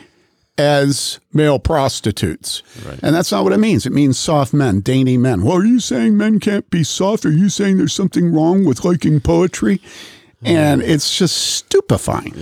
[0.58, 2.62] as male prostitutes.
[3.02, 3.86] And that's not what it means.
[3.86, 5.44] It means soft men, dainty men.
[5.44, 7.24] Well, are you saying men can't be soft?
[7.24, 9.80] Are you saying there's something wrong with liking poetry?
[10.42, 10.88] And hmm.
[10.88, 12.34] it's just stupefying.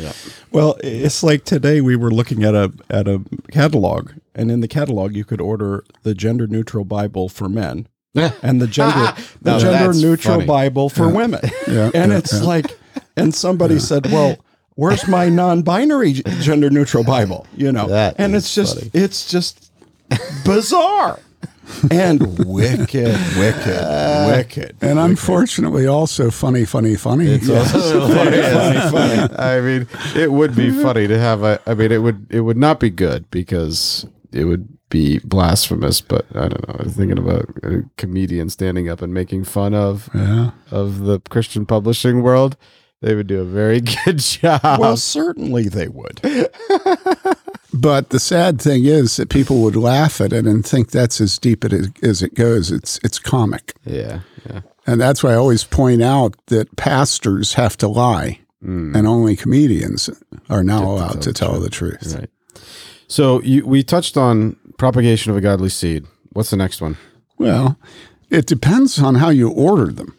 [0.50, 4.68] Well, it's like today we were looking at a at a catalog, and in the
[4.68, 7.88] catalog you could order the gender neutral Bible for men
[8.42, 10.46] and the gender the Now gender neutral funny.
[10.46, 11.40] Bible for women.
[11.66, 12.78] Yeah, and yeah, it's like,
[13.16, 14.36] and somebody said, "Well,
[14.76, 18.90] where's my non-binary gender neutral Bible?" You know, That and it's just funny.
[18.94, 19.70] it's just
[20.44, 21.18] bizarre
[21.90, 24.76] and wicked, wicked, wicked.
[24.80, 27.26] And unfortunately, also funny, funny, funny.
[27.26, 29.34] It's also funny, funny.
[29.38, 31.60] I mean, it would be funny to have a.
[31.66, 36.00] I mean, it would it would not be good because it would be blasphemous.
[36.00, 36.76] But I don't know.
[36.78, 40.52] I'm thinking about a comedian standing up and making fun of yeah.
[40.70, 42.56] of the Christian publishing world.
[43.06, 44.80] They would do a very good job.
[44.80, 46.20] Well, certainly they would.
[47.72, 51.38] But the sad thing is that people would laugh at it and think that's as
[51.38, 52.70] deep it is, as it goes.
[52.70, 54.60] It's it's comic, yeah, yeah.
[54.86, 58.96] and that's why I always point out that pastors have to lie, hmm.
[58.96, 60.08] and only comedians
[60.48, 62.16] are now allowed to tell the truth.
[62.18, 62.30] Right.
[63.08, 66.06] So you, we touched on propagation of a godly seed.
[66.32, 66.96] What's the next one?
[67.36, 67.78] Well,
[68.30, 70.16] it depends on how you order them.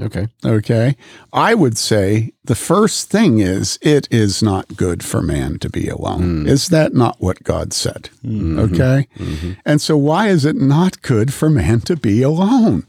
[0.00, 0.26] Okay.
[0.44, 0.96] Okay.
[1.32, 5.88] I would say the first thing is it is not good for man to be
[5.88, 6.42] alone.
[6.42, 6.46] Hmm.
[6.48, 8.10] Is that not what God said?
[8.24, 8.58] Mm-hmm.
[8.58, 9.08] Okay.
[9.16, 9.52] Mm-hmm.
[9.64, 12.86] And so why is it not good for man to be alone?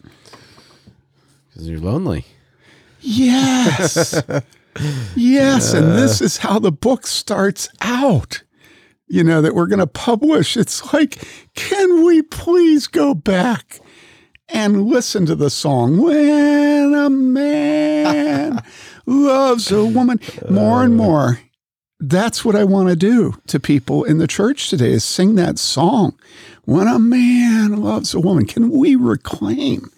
[1.50, 2.26] Because you're lonely.
[3.02, 4.22] Yes.
[5.16, 5.74] yes.
[5.74, 8.42] And this is how the book starts out.
[9.08, 10.58] You know, that we're going to publish.
[10.58, 13.80] It's like, can we please go back
[14.50, 18.64] and listen to the song, When a Man
[19.06, 20.20] Loves a Woman?
[20.50, 21.40] More and more.
[22.00, 25.58] That's what I want to do to people in the church today is sing that
[25.58, 26.20] song.
[26.66, 29.90] When a man loves a woman, can we reclaim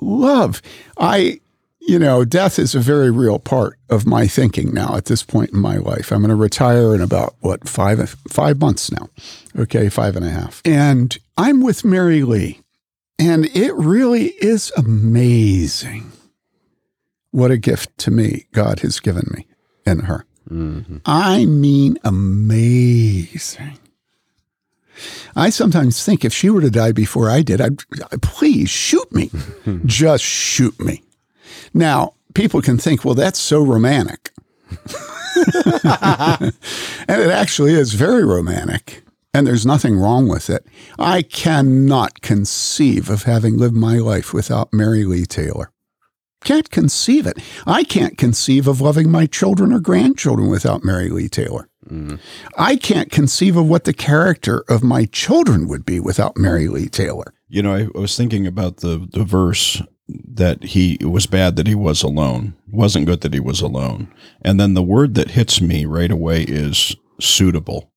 [0.00, 0.62] love?
[0.98, 1.40] I
[1.88, 5.50] you know, death is a very real part of my thinking now at this point
[5.54, 6.12] in my life.
[6.12, 9.08] I'm going to retire in about what five five months now.
[9.58, 10.60] Okay, five and a half.
[10.66, 12.60] And I'm with Mary Lee,
[13.18, 16.12] and it really is amazing
[17.30, 19.46] what a gift to me God has given me
[19.84, 20.24] in her.
[20.50, 20.98] Mm-hmm.
[21.04, 23.78] I mean, amazing.
[25.36, 27.78] I sometimes think if she were to die before I did, I'd
[28.22, 29.30] please shoot me.
[29.86, 31.02] Just shoot me.
[31.74, 34.32] Now, people can think, well, that's so romantic.
[34.94, 36.52] and
[37.08, 39.02] it actually is very romantic.
[39.34, 40.66] And there's nothing wrong with it.
[40.98, 45.70] I cannot conceive of having lived my life without Mary Lee Taylor.
[46.44, 47.38] Can't conceive it.
[47.66, 51.68] I can't conceive of loving my children or grandchildren without Mary Lee Taylor.
[51.90, 52.20] Mm.
[52.56, 56.88] I can't conceive of what the character of my children would be without Mary Lee
[56.88, 57.34] Taylor.
[57.48, 61.56] You know, I, I was thinking about the the verse that he it was bad
[61.56, 62.54] that he was alone.
[62.68, 64.12] It wasn't good that he was alone.
[64.42, 67.90] And then the word that hits me right away is suitable.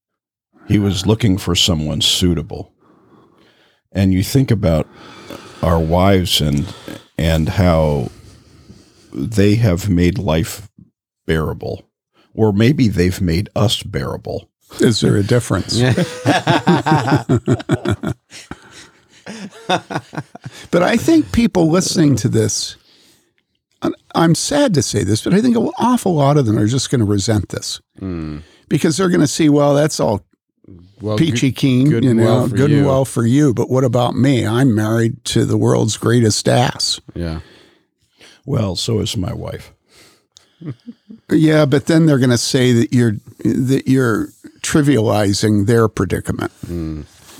[0.68, 2.74] He was looking for someone suitable.
[3.92, 4.88] And you think about
[5.62, 6.74] our wives and
[7.18, 8.10] and how
[9.14, 10.70] they have made life
[11.26, 11.84] bearable,
[12.34, 14.50] or maybe they've made us bearable.
[14.80, 15.80] Is there a difference?
[20.72, 22.78] but I think people listening to this,
[24.16, 26.90] I'm sad to say this, but I think an awful lot of them are just
[26.90, 28.40] going to resent this hmm.
[28.70, 30.26] because they're going to see, well, that's all
[31.02, 32.78] well, peachy good- keen, good you and know, well good you.
[32.78, 33.54] and well for you.
[33.54, 34.46] But what about me?
[34.46, 37.00] I'm married to the world's greatest ass.
[37.16, 37.40] Yeah.
[38.46, 39.72] Well, so is my wife.
[41.30, 44.28] Yeah, but then they're going to say that you're that you're
[44.62, 46.52] trivializing their predicament.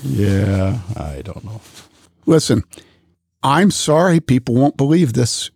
[0.02, 1.60] Yeah, I don't know.
[2.26, 2.64] Listen,
[3.42, 5.50] I'm sorry people won't believe this,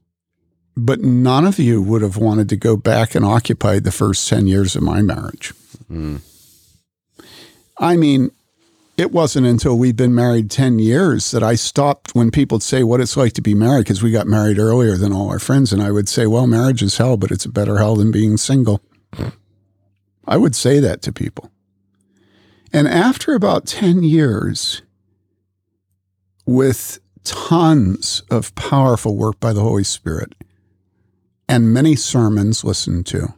[0.76, 4.46] but none of you would have wanted to go back and occupy the first 10
[4.46, 5.52] years of my marriage.
[5.88, 6.16] Hmm.
[7.78, 8.30] I mean,
[8.96, 12.82] it wasn't until we'd been married 10 years that I stopped when people would say
[12.82, 15.72] what it's like to be married because we got married earlier than all our friends.
[15.72, 18.38] And I would say, well, marriage is hell, but it's a better hell than being
[18.38, 18.80] single.
[20.26, 21.50] I would say that to people.
[22.72, 24.82] And after about 10 years,
[26.46, 30.34] with tons of powerful work by the Holy Spirit
[31.48, 33.34] and many sermons listened to,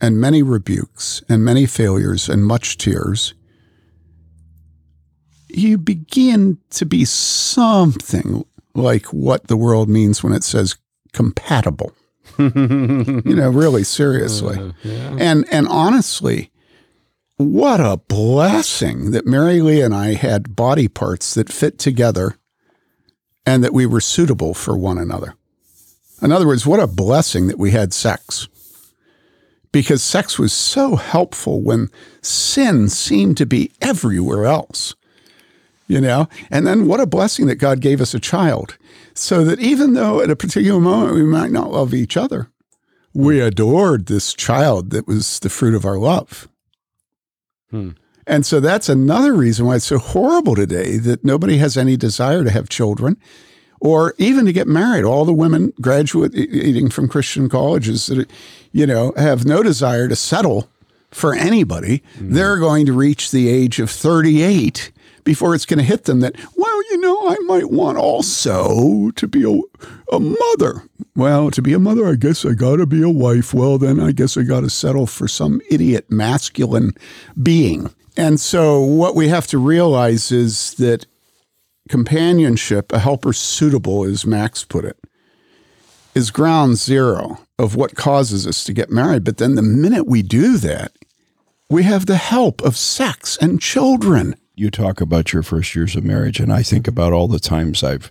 [0.00, 3.34] and many rebukes, and many failures, and much tears,
[5.48, 8.44] you begin to be something
[8.74, 10.76] like what the world means when it says
[11.12, 11.92] compatible.
[12.38, 14.56] you know, really seriously.
[14.58, 16.50] Uh, and and honestly,
[17.36, 22.36] what a blessing that Mary Lee and I had body parts that fit together
[23.46, 25.34] and that we were suitable for one another.
[26.20, 28.48] In other words, what a blessing that we had sex.
[29.70, 31.90] Because sex was so helpful when
[32.22, 34.94] sin seemed to be everywhere else.
[35.88, 38.76] You know, and then what a blessing that God gave us a child
[39.14, 42.50] so that even though at a particular moment we might not love each other,
[43.14, 43.46] we hmm.
[43.46, 46.48] adored this child that was the fruit of our love.
[47.70, 47.90] Hmm.
[48.26, 52.44] And so that's another reason why it's so horrible today that nobody has any desire
[52.44, 53.16] to have children
[53.80, 55.04] or even to get married.
[55.04, 58.30] All the women graduating from Christian colleges that,
[58.70, 60.68] you know, have no desire to settle
[61.10, 62.02] for anybody.
[62.18, 62.34] Hmm.
[62.34, 64.92] They're going to reach the age of 38
[65.28, 69.28] before it's going to hit them that, well, you know, I might want also to
[69.28, 69.60] be a,
[70.10, 70.84] a mother.
[71.14, 73.52] Well, to be a mother, I guess I got to be a wife.
[73.52, 76.94] Well, then I guess I got to settle for some idiot masculine
[77.42, 77.90] being.
[78.16, 81.04] And so what we have to realize is that
[81.90, 84.96] companionship, a helper suitable, as Max put it,
[86.14, 89.24] is ground zero of what causes us to get married.
[89.24, 90.92] But then the minute we do that,
[91.68, 94.34] we have the help of sex and children.
[94.58, 97.84] You talk about your first years of marriage, and I think about all the times
[97.84, 98.10] I've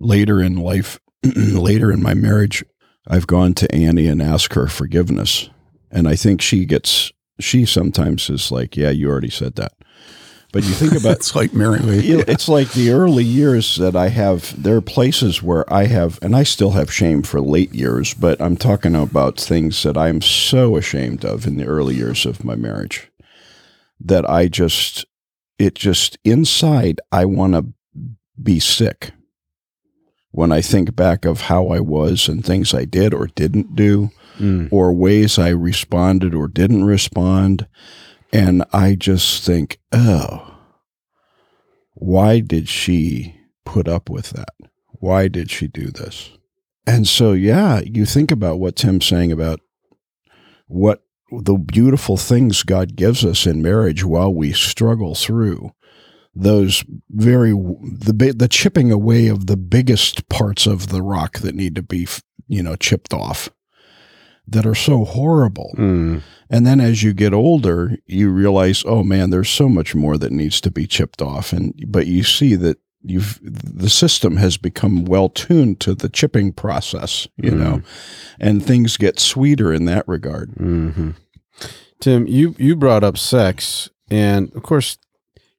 [0.00, 0.98] later in life,
[1.36, 2.64] later in my marriage,
[3.06, 5.50] I've gone to Annie and asked her forgiveness.
[5.92, 9.70] And I think she gets, she sometimes is like, yeah, you already said that.
[10.52, 12.00] But you think about It's like Mary Lee.
[12.00, 14.60] you it's like the early years that I have.
[14.60, 18.40] There are places where I have, and I still have shame for late years, but
[18.40, 22.56] I'm talking about things that I'm so ashamed of in the early years of my
[22.56, 23.12] marriage
[24.00, 25.06] that I just,
[25.58, 27.66] it just inside, I want to
[28.42, 29.12] be sick
[30.30, 34.10] when I think back of how I was and things I did or didn't do,
[34.36, 34.68] mm.
[34.72, 37.68] or ways I responded or didn't respond.
[38.32, 40.56] And I just think, oh,
[41.94, 44.54] why did she put up with that?
[44.88, 46.30] Why did she do this?
[46.84, 49.60] And so, yeah, you think about what Tim's saying about
[50.66, 51.03] what
[51.42, 55.70] the beautiful things God gives us in marriage while we struggle through
[56.34, 61.74] those very the the chipping away of the biggest parts of the rock that need
[61.76, 62.08] to be
[62.48, 63.48] you know chipped off
[64.46, 66.20] that are so horrible Mm.
[66.50, 70.32] and then as you get older, you realize, oh man, there's so much more that
[70.32, 71.52] needs to be chipped off.
[71.52, 76.52] And but you see that you've the system has become well tuned to the chipping
[76.52, 77.80] process, you know,
[78.38, 80.50] and things get sweeter in that regard.
[80.58, 81.10] hmm
[82.00, 84.98] Tim, you you brought up sex, and of course,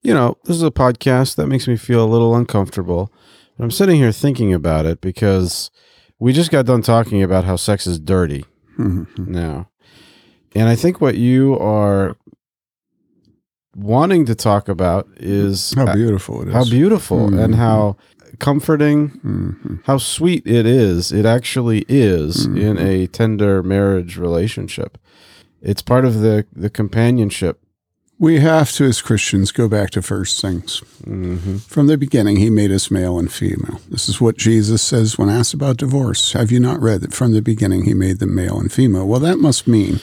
[0.02, 3.12] you know this is a podcast that makes me feel a little uncomfortable.
[3.58, 5.70] I'm sitting here thinking about it because
[6.18, 8.44] we just got done talking about how sex is dirty
[8.78, 9.68] now,
[10.54, 12.16] and I think what you are
[13.74, 16.54] wanting to talk about is How beautiful it is.
[16.54, 17.58] how beautiful and Mhm.
[17.58, 17.96] how
[18.38, 19.80] comforting, Mhm.
[19.84, 21.12] how sweet it is.
[21.12, 22.56] It actually is Mm-hmm.
[22.58, 24.96] in a tender marriage relationship.
[25.66, 27.60] It's part of the the companionship
[28.18, 30.80] We have to, as Christians, go back to first things.
[31.04, 31.56] Mm-hmm.
[31.58, 33.80] From the beginning, he made us male and female.
[33.90, 36.32] This is what Jesus says when asked about divorce.
[36.32, 39.06] Have you not read that from the beginning he made them male and female?
[39.06, 40.00] Well, that must mean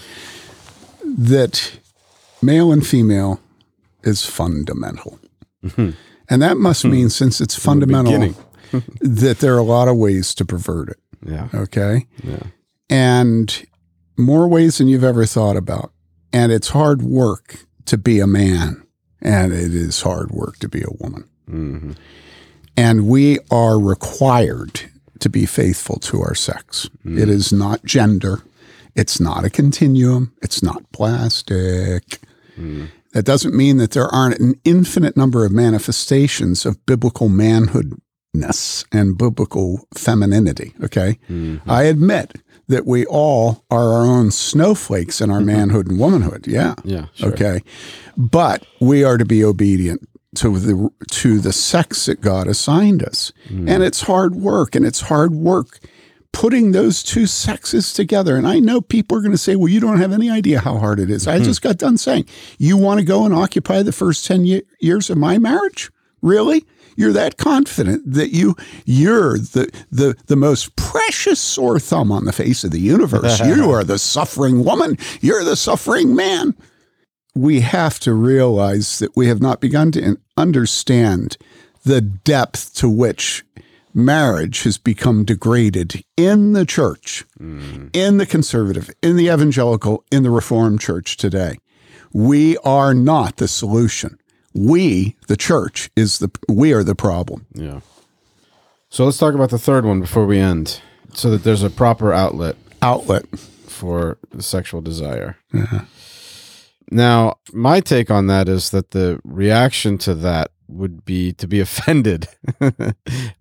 [1.04, 1.80] that
[2.42, 3.40] male and female
[4.04, 5.20] is fundamental.
[5.64, 5.92] Mm-hmm.
[6.30, 6.92] And that must hmm.
[6.92, 8.36] mean, since it's fundamental,
[9.02, 11.00] that there are a lot of ways to pervert it.
[11.26, 11.48] Yeah.
[11.54, 12.06] Okay.
[12.24, 12.44] Yeah.
[12.90, 13.66] and
[14.18, 15.92] more ways than you've ever thought about.
[16.32, 18.84] And it's hard work to be a man,
[19.22, 21.30] and it is hard work to be a woman.
[21.48, 21.92] hmm
[22.76, 24.82] And we are required
[25.20, 26.90] to be faithful to our sex.
[27.06, 27.20] Mm.
[27.20, 28.42] It is not gender,
[28.96, 32.20] it's not a continuum, it's not plastic.
[32.58, 32.90] Mm.
[33.14, 39.18] That doesn't mean that there aren't an infinite number of manifestations of biblical manhoodness and
[39.18, 40.74] biblical femininity.
[40.84, 41.20] Okay.
[41.30, 41.70] Mm-hmm.
[41.70, 42.34] I admit
[42.68, 45.48] that we all are our own snowflakes in our mm-hmm.
[45.48, 46.48] manhood and womanhood.
[46.48, 46.76] Yeah.
[46.84, 47.08] Yeah.
[47.14, 47.34] Sure.
[47.34, 47.62] Okay.
[48.18, 53.32] But we are to be obedient to the to the sex that God assigned us.
[53.50, 53.70] Mm.
[53.70, 55.80] And it's hard work and it's hard work
[56.32, 58.36] putting those two sexes together.
[58.36, 60.78] And I know people are going to say, "Well, you don't have any idea how
[60.78, 61.44] hard it is." I hmm.
[61.44, 62.26] just got done saying,
[62.58, 65.92] "You want to go and occupy the first 10 ye- years of my marriage?"
[66.22, 66.66] Really?
[66.96, 72.34] You're that confident that you you're the the the most precious sore thumb on the
[72.34, 73.40] face of the universe.
[73.46, 74.98] you are the suffering woman.
[75.22, 76.56] You're the suffering man
[77.36, 81.38] we have to realize that we have not begun to understand
[81.84, 83.44] the depth to which
[83.94, 87.90] marriage has become degraded in the church, mm.
[87.94, 91.58] in the conservative, in the evangelical, in the reformed church today.
[92.12, 94.20] We are not the solution.
[94.54, 97.48] We, the church, is the we are the problem.
[97.54, 97.82] Yeah.
[98.90, 100.82] So let's talk about the third one before we end,
[101.14, 103.26] so that there's a proper outlet Outlet.
[103.40, 105.38] for the sexual desire.
[105.54, 105.86] Uh-huh.
[106.92, 111.60] Now, my take on that is that the reaction to that would be to be
[111.60, 112.28] offended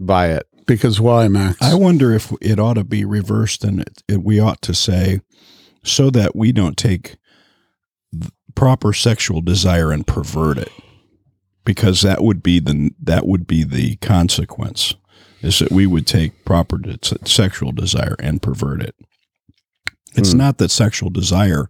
[0.00, 0.46] by it.
[0.66, 1.60] Because why, Max?
[1.60, 5.20] I wonder if it ought to be reversed and it, it, we ought to say,
[5.82, 7.16] so that we don't take
[8.54, 10.70] proper sexual desire and pervert it,
[11.64, 14.94] because that would be the that would be the consequence,
[15.40, 18.94] is that we would take proper de- sexual desire and pervert it.
[20.14, 20.38] It's hmm.
[20.38, 21.68] not that sexual desire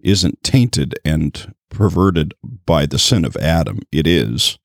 [0.00, 2.34] isn't tainted and perverted
[2.66, 3.80] by the sin of Adam.
[3.92, 4.58] It is.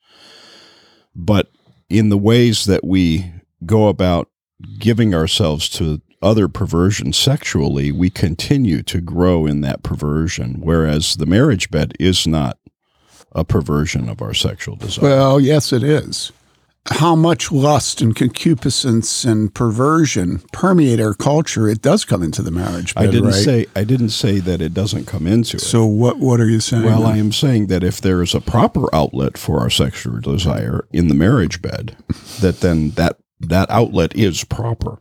[1.15, 1.51] But
[1.89, 3.31] in the ways that we
[3.65, 4.29] go about
[4.79, 11.25] giving ourselves to other perversion sexually, we continue to grow in that perversion, whereas the
[11.25, 12.57] marriage bed is not
[13.35, 15.03] a perversion of our sexual desire.
[15.03, 16.31] Well, yes, it is.
[16.87, 21.67] How much lust and concupiscence and perversion permeate our culture?
[21.67, 23.33] It does come into the marriage bed, I didn't right?
[23.33, 25.61] say I didn't say that it doesn't come into it.
[25.61, 26.19] So what?
[26.19, 26.83] What are you saying?
[26.83, 30.87] Well, I am saying that if there is a proper outlet for our sexual desire
[30.93, 31.97] in the marriage bed,
[32.41, 34.99] that then that that outlet is proper.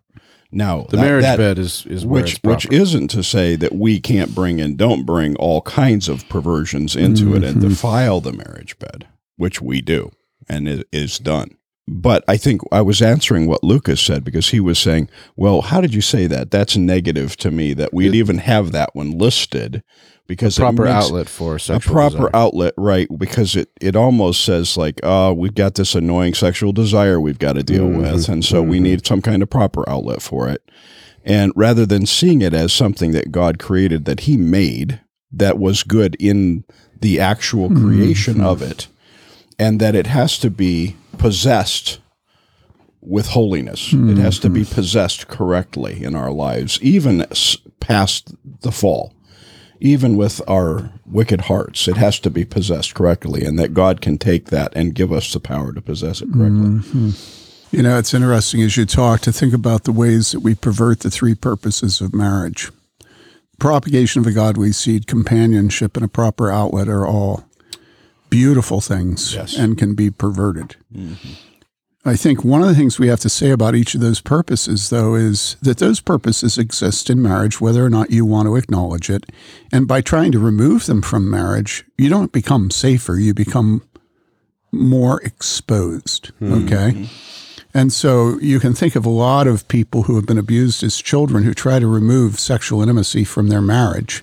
[0.55, 3.75] Now, The that- marriage that- bed is is where which which isn't to say that
[3.75, 7.69] we can't bring and don't bring all kinds of perversions into it and mm-hmm.
[7.69, 10.11] defile the marriage bed, which we do
[10.49, 11.57] and it is done.
[11.87, 15.83] But I think I was answering what Lucas said because he was saying, "Well, how
[15.83, 16.51] did you say that?
[16.51, 19.83] That's negative to me that we'd even have that one listed
[20.27, 22.31] because it proper makes- outlet for sexual a proper desire.
[22.35, 23.09] outlet, right?
[23.19, 27.55] Because it it almost says like, oh, we've got this annoying sexual desire we've got
[27.55, 28.01] to deal Mm-hmm.
[28.13, 30.63] with, and so we need some kind of proper outlet for it.
[31.25, 35.01] And rather than seeing it as something that God created that He made
[35.33, 36.65] that was good in
[37.01, 37.87] the actual Mm-hmm.
[37.89, 38.89] creation of it,
[39.59, 42.01] and that it has to be possessed
[43.01, 43.93] with holiness.
[43.93, 44.55] It has to Mm-hmm.
[44.55, 47.27] be possessed correctly in our lives, even
[47.81, 49.13] past the fall
[49.81, 54.19] even with our wicked hearts, it has to be possessed correctly, and that God can
[54.19, 56.81] take that and give us the power to possess it correctly.
[56.81, 57.77] Mm-hmm.
[57.77, 61.01] You know, it's interesting as you talk to think about the ways that we pervert
[61.01, 62.71] the three purposes of marriage.
[63.59, 67.45] Propagation of a godly seed, companionship, and a proper outlet are all
[68.31, 69.57] beautiful things Yes.
[69.57, 70.77] and can be perverted.
[70.95, 71.33] Mm-hmm.
[72.07, 74.91] I think one of the things we have to say about each of those purposes,
[74.91, 79.09] though, is that those purposes exist in marriage, whether or not you want to acknowledge
[79.09, 79.25] it.
[79.73, 83.83] And by trying to remove them from marriage, you don't become safer, you become
[84.71, 86.27] more exposed.
[86.41, 86.65] Hmm.
[86.65, 87.09] Okay.
[87.73, 91.01] And so you can think of a lot of people who have been abused as
[91.01, 94.23] children who try to remove sexual intimacy from their marriage.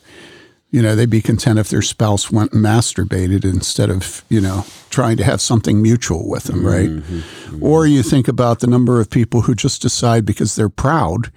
[0.71, 4.65] You know, they'd be content if their spouse went and masturbated instead of, you know,
[4.89, 6.89] trying to have something mutual with them, right?
[6.89, 7.17] Mm-hmm.
[7.17, 7.63] Mm-hmm.
[7.63, 11.29] Or you think about the number of people who just decide because they're proud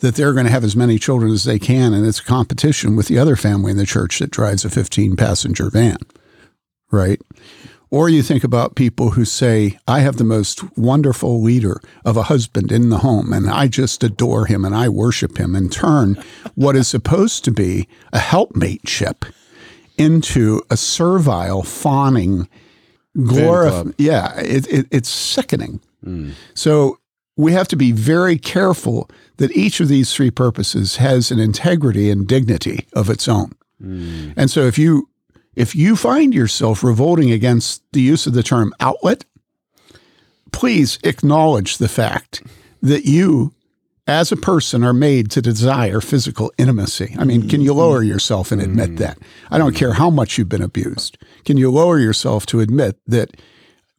[0.00, 2.96] that they're going to have as many children as they can, and it's a competition
[2.96, 5.98] with the other family in the church that drives a 15 passenger van.
[6.90, 7.20] right?
[7.92, 12.22] Or you think about people who say, I have the most wonderful leader of a
[12.22, 16.16] husband in the home, and I just adore him and I worship him, and turn
[16.54, 19.30] what is supposed to be a helpmateship
[19.98, 22.48] into a servile, fawning,
[23.14, 23.94] glorifying.
[23.98, 25.82] Yeah, it, it, it's sickening.
[26.02, 26.30] Hmm.
[26.54, 26.98] So
[27.36, 32.08] we have to be very careful that each of these three purposes has an integrity
[32.08, 33.52] and dignity of its own.
[33.78, 34.30] Hmm.
[34.34, 35.10] And so if you
[35.54, 39.24] if you find yourself revolting against the use of the term outlet,
[40.52, 42.42] please acknowledge the fact
[42.80, 43.54] that you
[44.06, 47.14] as a person are made to desire physical intimacy.
[47.18, 49.16] I mean, can you lower yourself and admit that?
[49.50, 51.18] I don't care how much you've been abused.
[51.44, 53.36] Can you lower yourself to admit that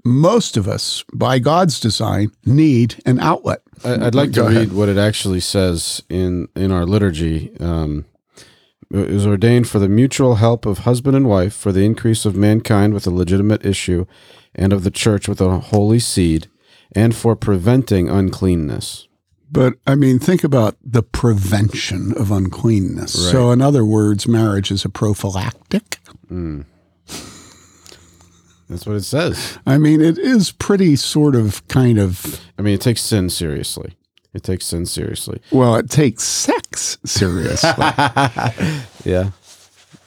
[0.04, 3.62] most of us, by God's design, need an outlet?
[3.86, 4.74] I'd like to read ahead.
[4.74, 7.56] what it actually says in in our liturgy.
[7.60, 8.06] Um,
[8.94, 12.36] it was ordained for the mutual help of husband and wife, for the increase of
[12.36, 14.06] mankind with a legitimate issue,
[14.54, 16.48] and of the church with a holy seed,
[16.96, 19.08] and for preventing uncleanness.
[19.52, 23.32] But I mean, think about the prevention of uncleanness.
[23.32, 26.00] So, in other words, marriage is a prophylactic.
[26.28, 26.62] Hmm.
[28.70, 29.60] That's what it says.
[29.66, 33.96] I mean, it is pretty sort of kind of, I mean, it takes sin seriously.
[34.34, 35.42] It takes sin seriously.
[35.52, 37.70] well, it takes sex seriously.
[39.06, 39.32] Yeah.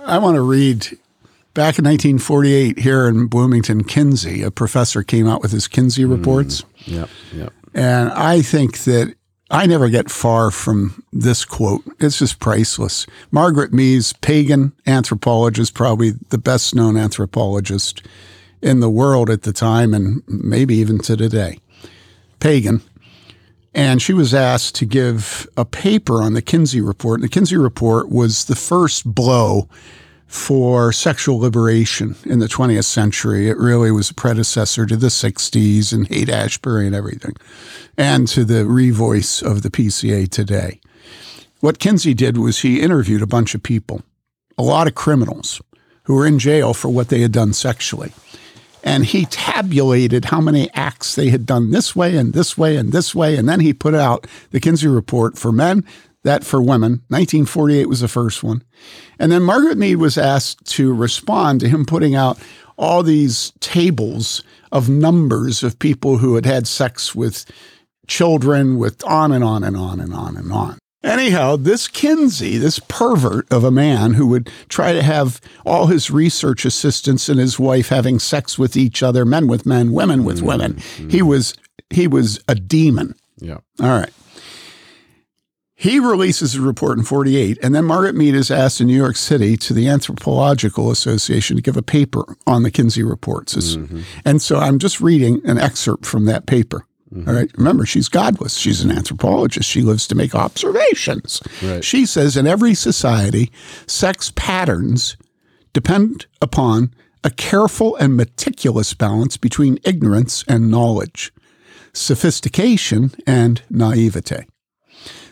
[0.01, 0.87] I want to read
[1.53, 6.11] back in 1948 here in Bloomington, Kinsey, a professor came out with his Kinsey mm.
[6.11, 6.65] reports.
[6.85, 7.09] Yep.
[7.35, 7.53] Yep.
[7.75, 9.15] And I think that
[9.51, 11.83] I never get far from this quote.
[11.99, 13.07] It's just priceless.
[13.31, 18.03] Margaret Mead, pagan anthropologist, probably the best known anthropologist
[18.61, 21.59] in the world at the time and maybe even to today.
[22.41, 22.83] Pagan.
[23.77, 27.21] And she was asked to give a paper on the Kinsey Report.
[27.21, 29.69] And the Kinsey Report was the first blow
[30.27, 33.51] for sexual liberation in the 20th century.
[33.51, 37.35] It really was a predecessor to the 60s and Haight Ashbury and everything,
[37.99, 40.81] and to the revoice of the PCA today.
[41.61, 44.03] What Kinsey did was he interviewed a bunch of people,
[44.57, 45.61] a lot of criminals
[46.05, 48.13] who were in jail for what they had done sexually.
[48.83, 52.93] And he tabulated how many acts they had done this way and this way and
[52.93, 53.37] this way.
[53.37, 55.85] And then he put out the Kinsey Report for men,
[56.23, 57.03] that for women.
[57.09, 58.63] 1948 was the first one.
[59.19, 62.39] And then Margaret Mead was asked to respond to him putting out
[62.77, 67.45] all these tables of numbers of people who had had sex with
[68.07, 70.79] children, with on and on and on and on and on.
[71.07, 76.11] Anyhow, this Kinsey, this pervert of a man who would try to have all his
[76.11, 80.39] research assistants and his wife having sex with each other, men with men, women with
[80.39, 80.47] mm-hmm.
[80.47, 81.55] women, he was
[81.91, 83.15] he was a demon.
[83.39, 83.63] Yep.
[83.81, 84.11] All right.
[85.79, 89.15] He releases a report in 48, and then Margaret Mead is asked in New York
[89.15, 93.55] City to the Anthropological Association to give a paper on the Kinsey reports.
[93.55, 94.01] Mm-hmm.
[94.25, 96.87] And so I'm just reading an excerpt from that paper.
[97.15, 97.51] All right.
[97.57, 98.57] Remember, she's godless.
[98.57, 99.69] She's an anthropologist.
[99.69, 101.41] She lives to make observations.
[101.63, 101.85] Right.
[101.85, 103.53] She says in every society,
[103.87, 105.17] sex patterns
[105.73, 106.93] depend upon
[107.23, 111.33] a careful and meticulous balance between ignorance and knowledge,
[111.93, 114.47] sophistication and naivete.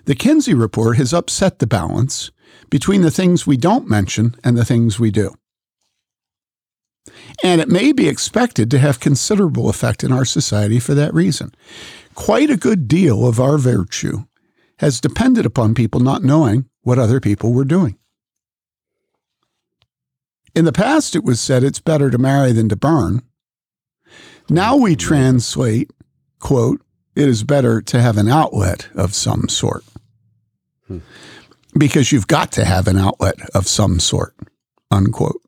[0.04, 2.30] The Kinsey report has upset the balance
[2.70, 5.34] between the things we don't mention and the things we do.
[7.42, 11.52] And it may be expected to have considerable effect in our society for that reason.
[12.14, 14.24] Quite a good deal of our virtue
[14.78, 17.98] has depended upon people not knowing what other people were doing.
[20.54, 23.22] In the past, it was said it's better to marry than to burn.
[24.48, 25.90] Now we translate,
[26.38, 26.80] quote,
[27.16, 29.84] it is better to have an outlet of some sort.
[30.86, 30.98] Hmm.
[31.76, 34.36] Because you've got to have an outlet of some sort,
[34.90, 35.40] unquote.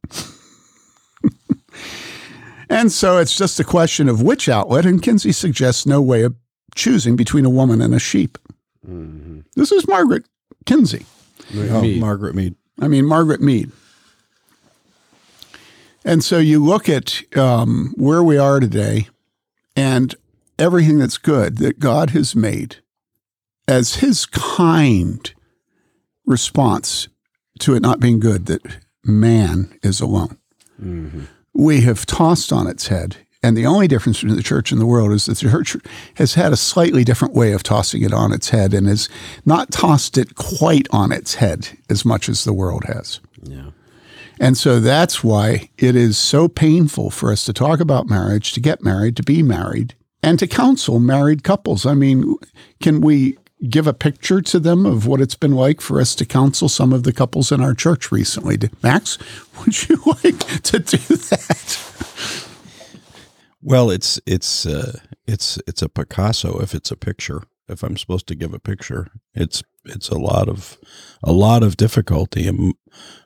[2.68, 6.34] And so it's just a question of which outlet, and Kinsey suggests no way of
[6.74, 8.38] choosing between a woman and a sheep.
[9.54, 10.24] This is Margaret
[10.64, 11.06] Kinsey.
[11.54, 12.00] Oh, Mead.
[12.00, 12.54] Margaret Mead.
[12.80, 13.72] I mean, Margaret Mead.
[16.04, 19.08] And so you look at um, where we are today
[19.74, 20.14] and
[20.58, 22.76] everything that's good that God has made
[23.66, 25.32] as his kind
[26.24, 27.08] response
[27.60, 28.62] to it not being good that
[29.04, 30.38] man is alone.
[31.56, 33.16] We have tossed on its head.
[33.42, 35.76] And the only difference between the church and the world is that the church
[36.14, 39.08] has had a slightly different way of tossing it on its head and has
[39.44, 43.20] not tossed it quite on its head as much as the world has.
[43.42, 43.70] Yeah.
[44.40, 48.60] And so that's why it is so painful for us to talk about marriage, to
[48.60, 51.86] get married, to be married, and to counsel married couples.
[51.86, 52.34] I mean,
[52.82, 53.38] can we
[53.68, 56.92] give a picture to them of what it's been like for us to counsel some
[56.92, 58.58] of the couples in our church recently.
[58.82, 59.18] Max,
[59.58, 62.46] would you like to do that?
[63.62, 67.42] Well, it's it's uh, it's it's a Picasso if it's a picture.
[67.68, 70.78] If I'm supposed to give a picture, it's it's a lot of
[71.22, 72.48] a lot of difficulty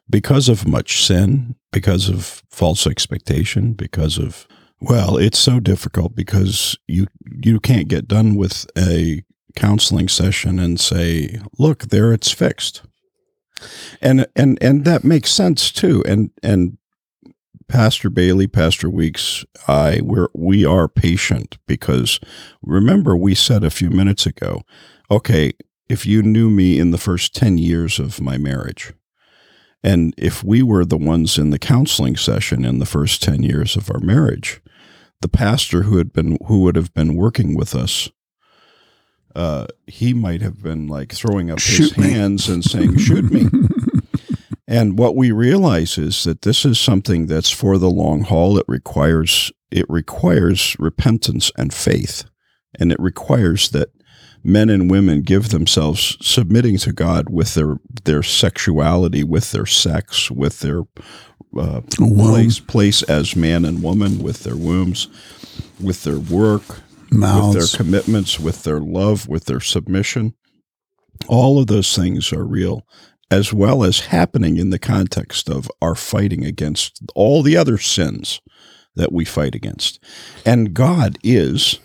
[0.08, 4.48] because of much sin, because of false expectation, because of
[4.80, 7.06] well, it's so difficult because you
[7.42, 9.22] you can't get done with a
[9.54, 12.82] counseling session and say, "Look, there it's fixed."
[14.00, 16.02] And and and that makes sense too.
[16.06, 16.78] And and
[17.68, 22.18] Pastor Bayly, Pastor Weeks, I we're we are patient because
[22.62, 24.62] remember we said a few minutes ago,
[25.10, 25.52] okay,
[25.88, 28.92] if you knew me in the first 10 years of my marriage,
[29.82, 33.76] and if we were the ones in the counseling session in the first 10 years
[33.76, 34.60] of our marriage,
[35.20, 38.08] the pastor who had been who would have been working with us
[39.34, 42.10] uh, he might have been like throwing up Shoot his me.
[42.10, 43.46] hands and saying, Shoot me.
[44.68, 48.58] and what we realize is that this is something that's for the long haul.
[48.58, 52.24] It requires it requires repentance and faith.
[52.78, 53.90] And it requires that
[54.42, 60.30] men and women give themselves submitting to God with their their sexuality, with their sex,
[60.30, 60.82] with their
[61.58, 65.08] uh, place place as man and woman, with their wombs,
[65.80, 66.62] with their work,
[67.52, 70.34] with their commitments, with their love, with their submission.
[71.28, 72.86] All of those things are real,
[73.30, 78.40] as well as happening in the context of our fighting against all the other sins
[78.96, 80.02] that we fight against.
[80.44, 81.78] And God is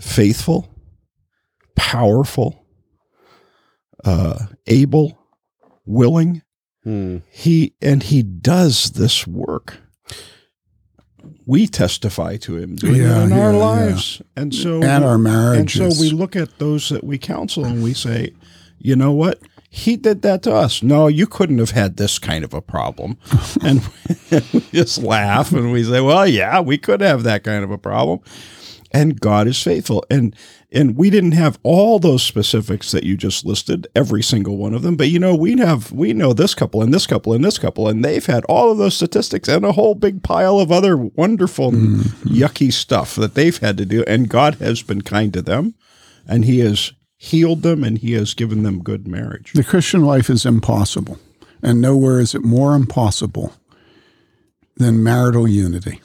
[0.00, 0.68] faithful,
[1.76, 2.66] powerful,
[4.04, 5.18] uh, able,
[5.86, 6.42] willing.
[6.84, 7.18] Hmm.
[7.30, 9.81] He and he does this work.
[11.46, 13.58] We testify to him doing Yeah, it in yeah, our yeah.
[13.58, 15.80] lives, and so and our marriages.
[15.80, 18.32] and so we look at those that we counsel and we say,
[18.78, 19.40] you know what?
[19.70, 20.82] He did that to us.
[20.82, 23.16] No, you couldn't have had this kind of a problem.
[23.62, 23.80] and
[24.52, 27.78] we just laugh and we say, well, yeah, we could have that kind of a
[27.78, 28.20] problem.
[28.92, 30.04] And God is faithful.
[30.10, 30.36] And
[30.74, 34.82] and we didn't have all those specifics that you just listed, every single one of
[34.82, 34.96] them.
[34.96, 37.88] But you know, we have we know this couple and this couple and this couple,
[37.88, 41.72] and they've had all of those statistics and a whole big pile of other wonderful
[41.72, 42.28] mm-hmm.
[42.28, 44.02] yucky stuff that they've had to do.
[44.06, 45.74] And God has been kind to them
[46.26, 49.52] and He has healed them and He has given them good marriage.
[49.52, 51.18] the Christian life is impossible,
[51.62, 53.54] and nowhere is it more impossible
[54.76, 56.00] than marital unity.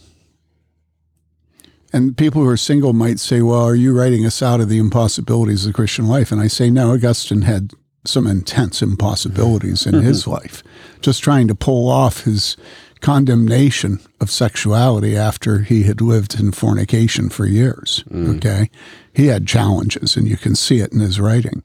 [1.94, 4.78] And people who are single might say, Well, are you writing us out of the
[4.78, 6.32] impossibilities of the Christian life?
[6.32, 7.72] And I say, No, Augustine had
[8.06, 10.64] some intense impossibilities in his life,
[11.02, 12.56] just trying to pull off his
[13.02, 18.04] condemnation of sexuality after he had lived in fornication for years.
[18.38, 18.70] Okay.
[19.14, 21.64] He had challenges, and you can see it in his writing.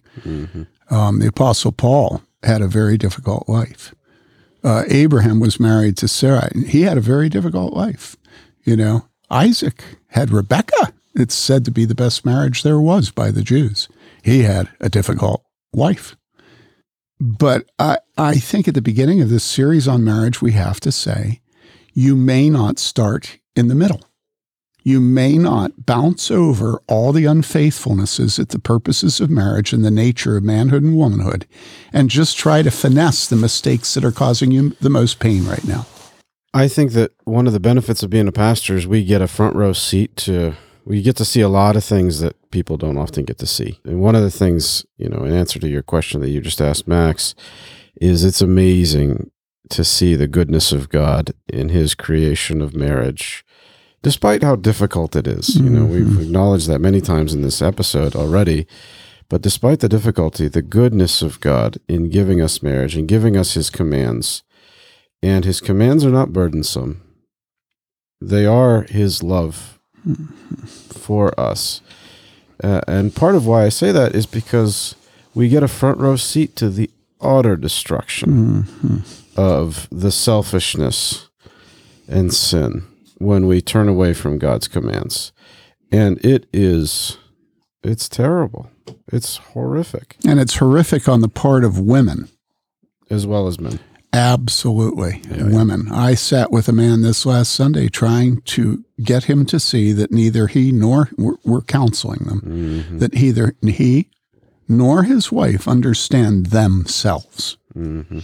[0.90, 3.94] Um, the Apostle Paul had a very difficult life.
[4.64, 6.48] Uh, Abraham was married to Sarah.
[6.52, 8.16] and He had a very difficult life.
[8.64, 10.92] You know, Isaac had Rebecca.
[11.14, 13.88] It's said to be the best marriage there was by the Jews.
[14.22, 16.16] He had a difficult life.
[17.20, 20.92] But I, I think at the beginning of this series on marriage, we have to
[20.92, 21.40] say
[21.92, 24.02] you may not start in the middle.
[24.82, 29.92] You may not bounce over all the unfaithfulnesses at the purposes of marriage and the
[29.92, 31.46] nature of manhood and womanhood
[31.92, 35.64] and just try to finesse the mistakes that are causing you the most pain right
[35.64, 35.86] now.
[36.54, 39.28] I think that one of the benefits of being a pastor is we get a
[39.28, 42.98] front row seat to we get to see a lot of things that people don't
[42.98, 43.78] often get to see.
[43.84, 46.60] And one of the things, you know, in answer to your question that you just
[46.60, 47.34] asked Max,
[48.00, 49.30] is it's amazing
[49.70, 53.44] to see the goodness of God in his creation of marriage.
[54.02, 56.22] Despite how difficult it is, you know, we've mm-hmm.
[56.22, 58.66] acknowledged that many times in this episode already.
[59.28, 63.54] But despite the difficulty, the goodness of God in giving us marriage and giving us
[63.54, 64.42] his commands,
[65.22, 67.00] and his commands are not burdensome.
[68.20, 69.78] They are his love
[70.88, 71.80] for us.
[72.62, 74.94] Uh, and part of why I say that is because
[75.34, 79.04] we get a front row seat to the utter destruction
[79.36, 81.28] of the selfishness
[82.08, 82.84] and sin
[83.18, 85.32] when we turn away from God's commands.
[85.90, 87.18] And it is,
[87.82, 88.70] it's terrible.
[89.12, 92.28] It's horrific, And it's horrific on the part of women.
[93.10, 93.78] as well as men.
[94.12, 95.22] Absolutely.
[95.30, 95.90] Women.
[95.90, 100.12] I sat with a man this last Sunday trying to get him to see that
[100.12, 102.98] neither he nor we're, we're counseling them, mm-hmm.
[102.98, 104.08] that either he
[104.68, 107.56] nor his wife understand themselves.
[107.74, 108.20] Mm-hmm.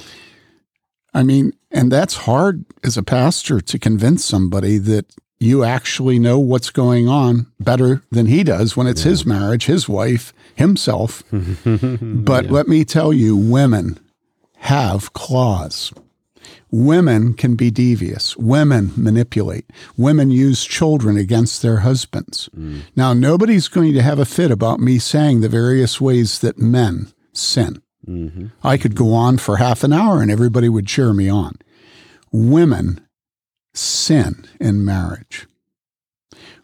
[1.15, 5.07] I mean, and that's hard as a pastor to convince somebody that
[5.41, 9.89] you actually know what's going on better than he does when it's his marriage, his
[9.89, 11.23] wife, himself.
[11.65, 13.99] but let me tell you, women
[14.59, 15.93] have claws.
[16.71, 18.37] Women can be devious.
[18.37, 19.71] Women manipulate.
[19.97, 22.51] Women use children against their husbands.
[22.57, 22.83] Mm.
[22.95, 27.13] Now, nobody's going to have a fit about me saying the various ways that men
[27.33, 27.83] sin.
[28.07, 28.47] Mm-hmm.
[28.63, 31.57] I could go on for half an hour and everybody would cheer me on.
[32.31, 33.07] Women
[33.75, 35.47] sin in marriage.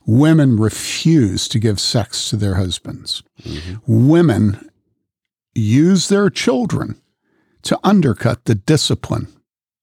[0.06, 3.22] Women refuse to give sex to their husbands.
[3.42, 4.08] Mm-hmm.
[4.10, 4.70] Women
[5.54, 7.00] use their children
[7.64, 9.28] to undercut the discipline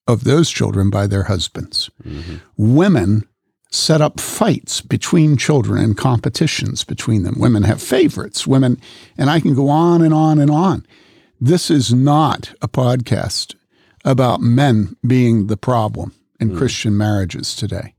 [0.07, 1.89] of those children by their husbands.
[2.03, 2.37] Mm-hmm.
[2.57, 3.27] Women
[3.69, 7.39] set up fights between children and competitions between them.
[7.39, 8.45] Women have favorites.
[8.45, 8.79] Women,
[9.17, 10.85] and I can go on and on and on.
[11.39, 13.55] This is not a podcast
[14.03, 16.57] about men being the problem in mm.
[16.57, 17.93] Christian marriages today.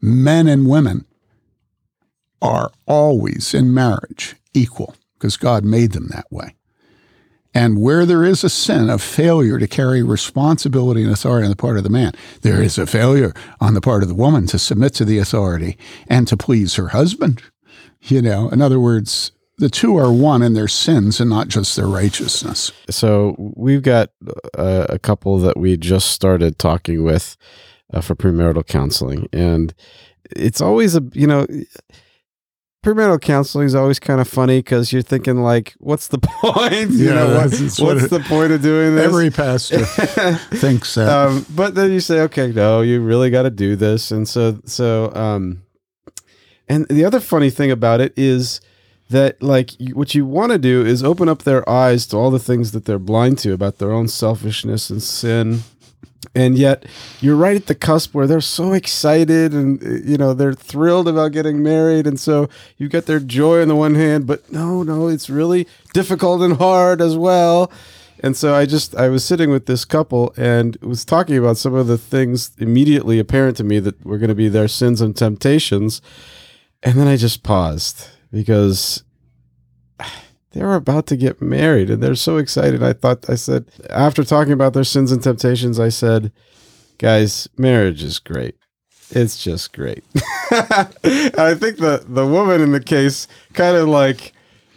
[0.00, 1.06] Men and women
[2.40, 6.55] are always in marriage equal because God made them that way.
[7.56, 11.56] And where there is a sin of failure to carry responsibility and authority on the
[11.56, 13.32] part of the man, there is a failure
[13.62, 16.88] on the part of the woman to submit to the authority and to please her
[16.88, 17.42] husband.
[18.02, 21.76] You know, in other words, the two are one in their sins and not just
[21.76, 22.72] their righteousness.
[22.90, 24.10] So we've got
[24.52, 27.38] uh, a couple that we just started talking with
[27.90, 29.72] uh, for premarital counseling, and
[30.30, 31.46] it's always a you know
[32.86, 36.90] premarital counseling is always kind of funny because you're thinking like, what's the point?
[36.92, 39.04] You Yeah, know, what, that's- that's what what's the point of doing this?
[39.06, 39.84] Every pastor
[40.56, 41.08] thinks that.
[41.08, 44.60] um, but then you say, okay, no, you really got to do this, and so
[44.64, 45.12] so.
[45.14, 45.62] Um,
[46.68, 48.60] and the other funny thing about it is
[49.10, 52.40] that like what you want to do is open up their eyes to all the
[52.40, 55.60] things that they're blind to about their own selfishness and sin.
[56.36, 56.84] And yet,
[57.22, 61.08] you're right at the cusp where they're so excited and uh, you know they're thrilled
[61.08, 64.82] about getting married, and so you get their joy on the one hand, but no,
[64.82, 67.72] no, it's really difficult and hard as well.
[68.20, 71.72] And so I just I was sitting with this couple and was talking about some
[71.72, 75.16] of the things immediately apparent to me that were going to be their sins and
[75.16, 76.02] temptations.
[76.82, 79.02] And then I just paused because
[80.56, 82.82] they were about to get married and they're so excited.
[82.82, 86.32] I thought I said after talking about their sins and temptations, I said,
[86.96, 88.56] "Guys, marriage is great.
[89.10, 90.02] It's just great."
[90.50, 94.32] I think the the woman in the case kind of like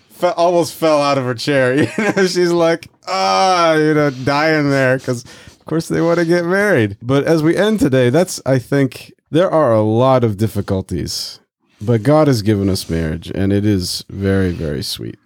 [0.09, 1.73] fe- almost fell out of her chair.
[1.97, 6.25] You know, she's like, ah, you know, dying there because, of course, they want to
[6.25, 6.97] get married.
[7.01, 11.39] But as we end today, that's I think there are a lot of difficulties,
[11.81, 15.17] but God has given us marriage, and it is very, very sweet.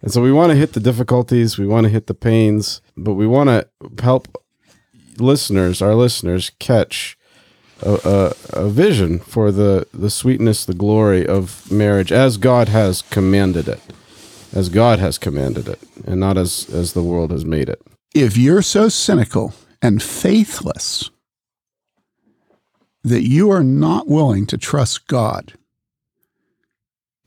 [0.00, 3.14] And so we want to hit the difficulties, we want to hit the pains, but
[3.14, 3.68] we want to
[4.02, 4.42] help
[5.18, 7.18] listeners, our listeners, catch
[7.82, 13.02] a, a, a vision for the, the sweetness, the glory of marriage as God has
[13.02, 13.80] commanded it,
[14.52, 17.82] as God has commanded it, and not as, as the world has made it.
[18.14, 21.10] if you're so cynical and faithless
[23.04, 25.54] that you are not willing to trust God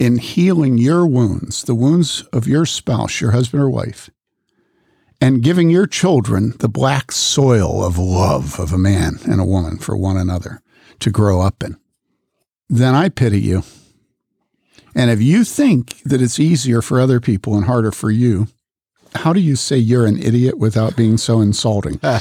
[0.01, 4.09] in healing your wounds, the wounds of your spouse, your husband or wife,
[5.21, 9.77] and giving your children the black soil of love of a man and a woman
[9.77, 10.63] for one another
[10.97, 11.77] to grow up in,
[12.67, 13.61] then I pity you.
[14.95, 18.47] And if you think that it's easier for other people and harder for you,
[19.13, 21.99] how do you say you're an idiot without being so insulting?
[22.01, 22.19] in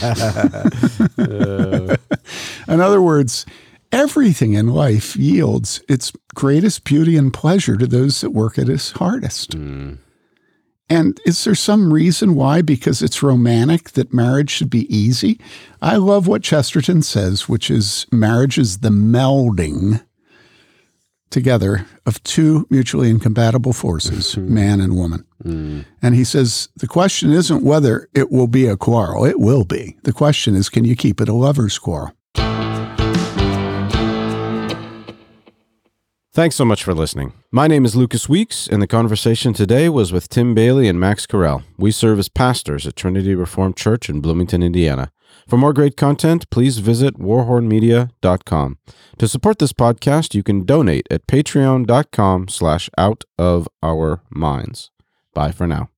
[2.69, 3.47] other words,
[3.93, 8.93] everything in life yields its greatest beauty and pleasure to those that work at its
[8.93, 9.55] hardest.
[9.55, 9.95] Hmm.
[10.89, 15.41] And is there some reason why, because it's romantic, that marriage should be easy?
[15.81, 20.05] I love what Chesterton says, which is marriage is the melding
[21.31, 24.53] together of two mutually incompatible forces, hmm.
[24.53, 25.25] man and woman.
[25.43, 25.83] Hmm.
[26.03, 29.97] And he says the question isn't whether it will be a quarrel, it will be.
[30.03, 32.13] The question is, can you keep it a lover's quarrel?
[36.41, 37.35] Thanks so much for listening.
[37.53, 41.27] My name is Lucas Weeks, and the conversation today was with Tim Bayly and Max
[41.27, 41.65] Carell.
[41.77, 45.13] We serve as pastors at Trinity Reformed Church in Bloomington, Indiana.
[45.47, 48.79] For more great content, please visit warhornmedia.com.
[49.19, 54.91] To support this podcast, you can donate at patreon.com slash out of our minds.
[55.35, 55.91] Bye for now.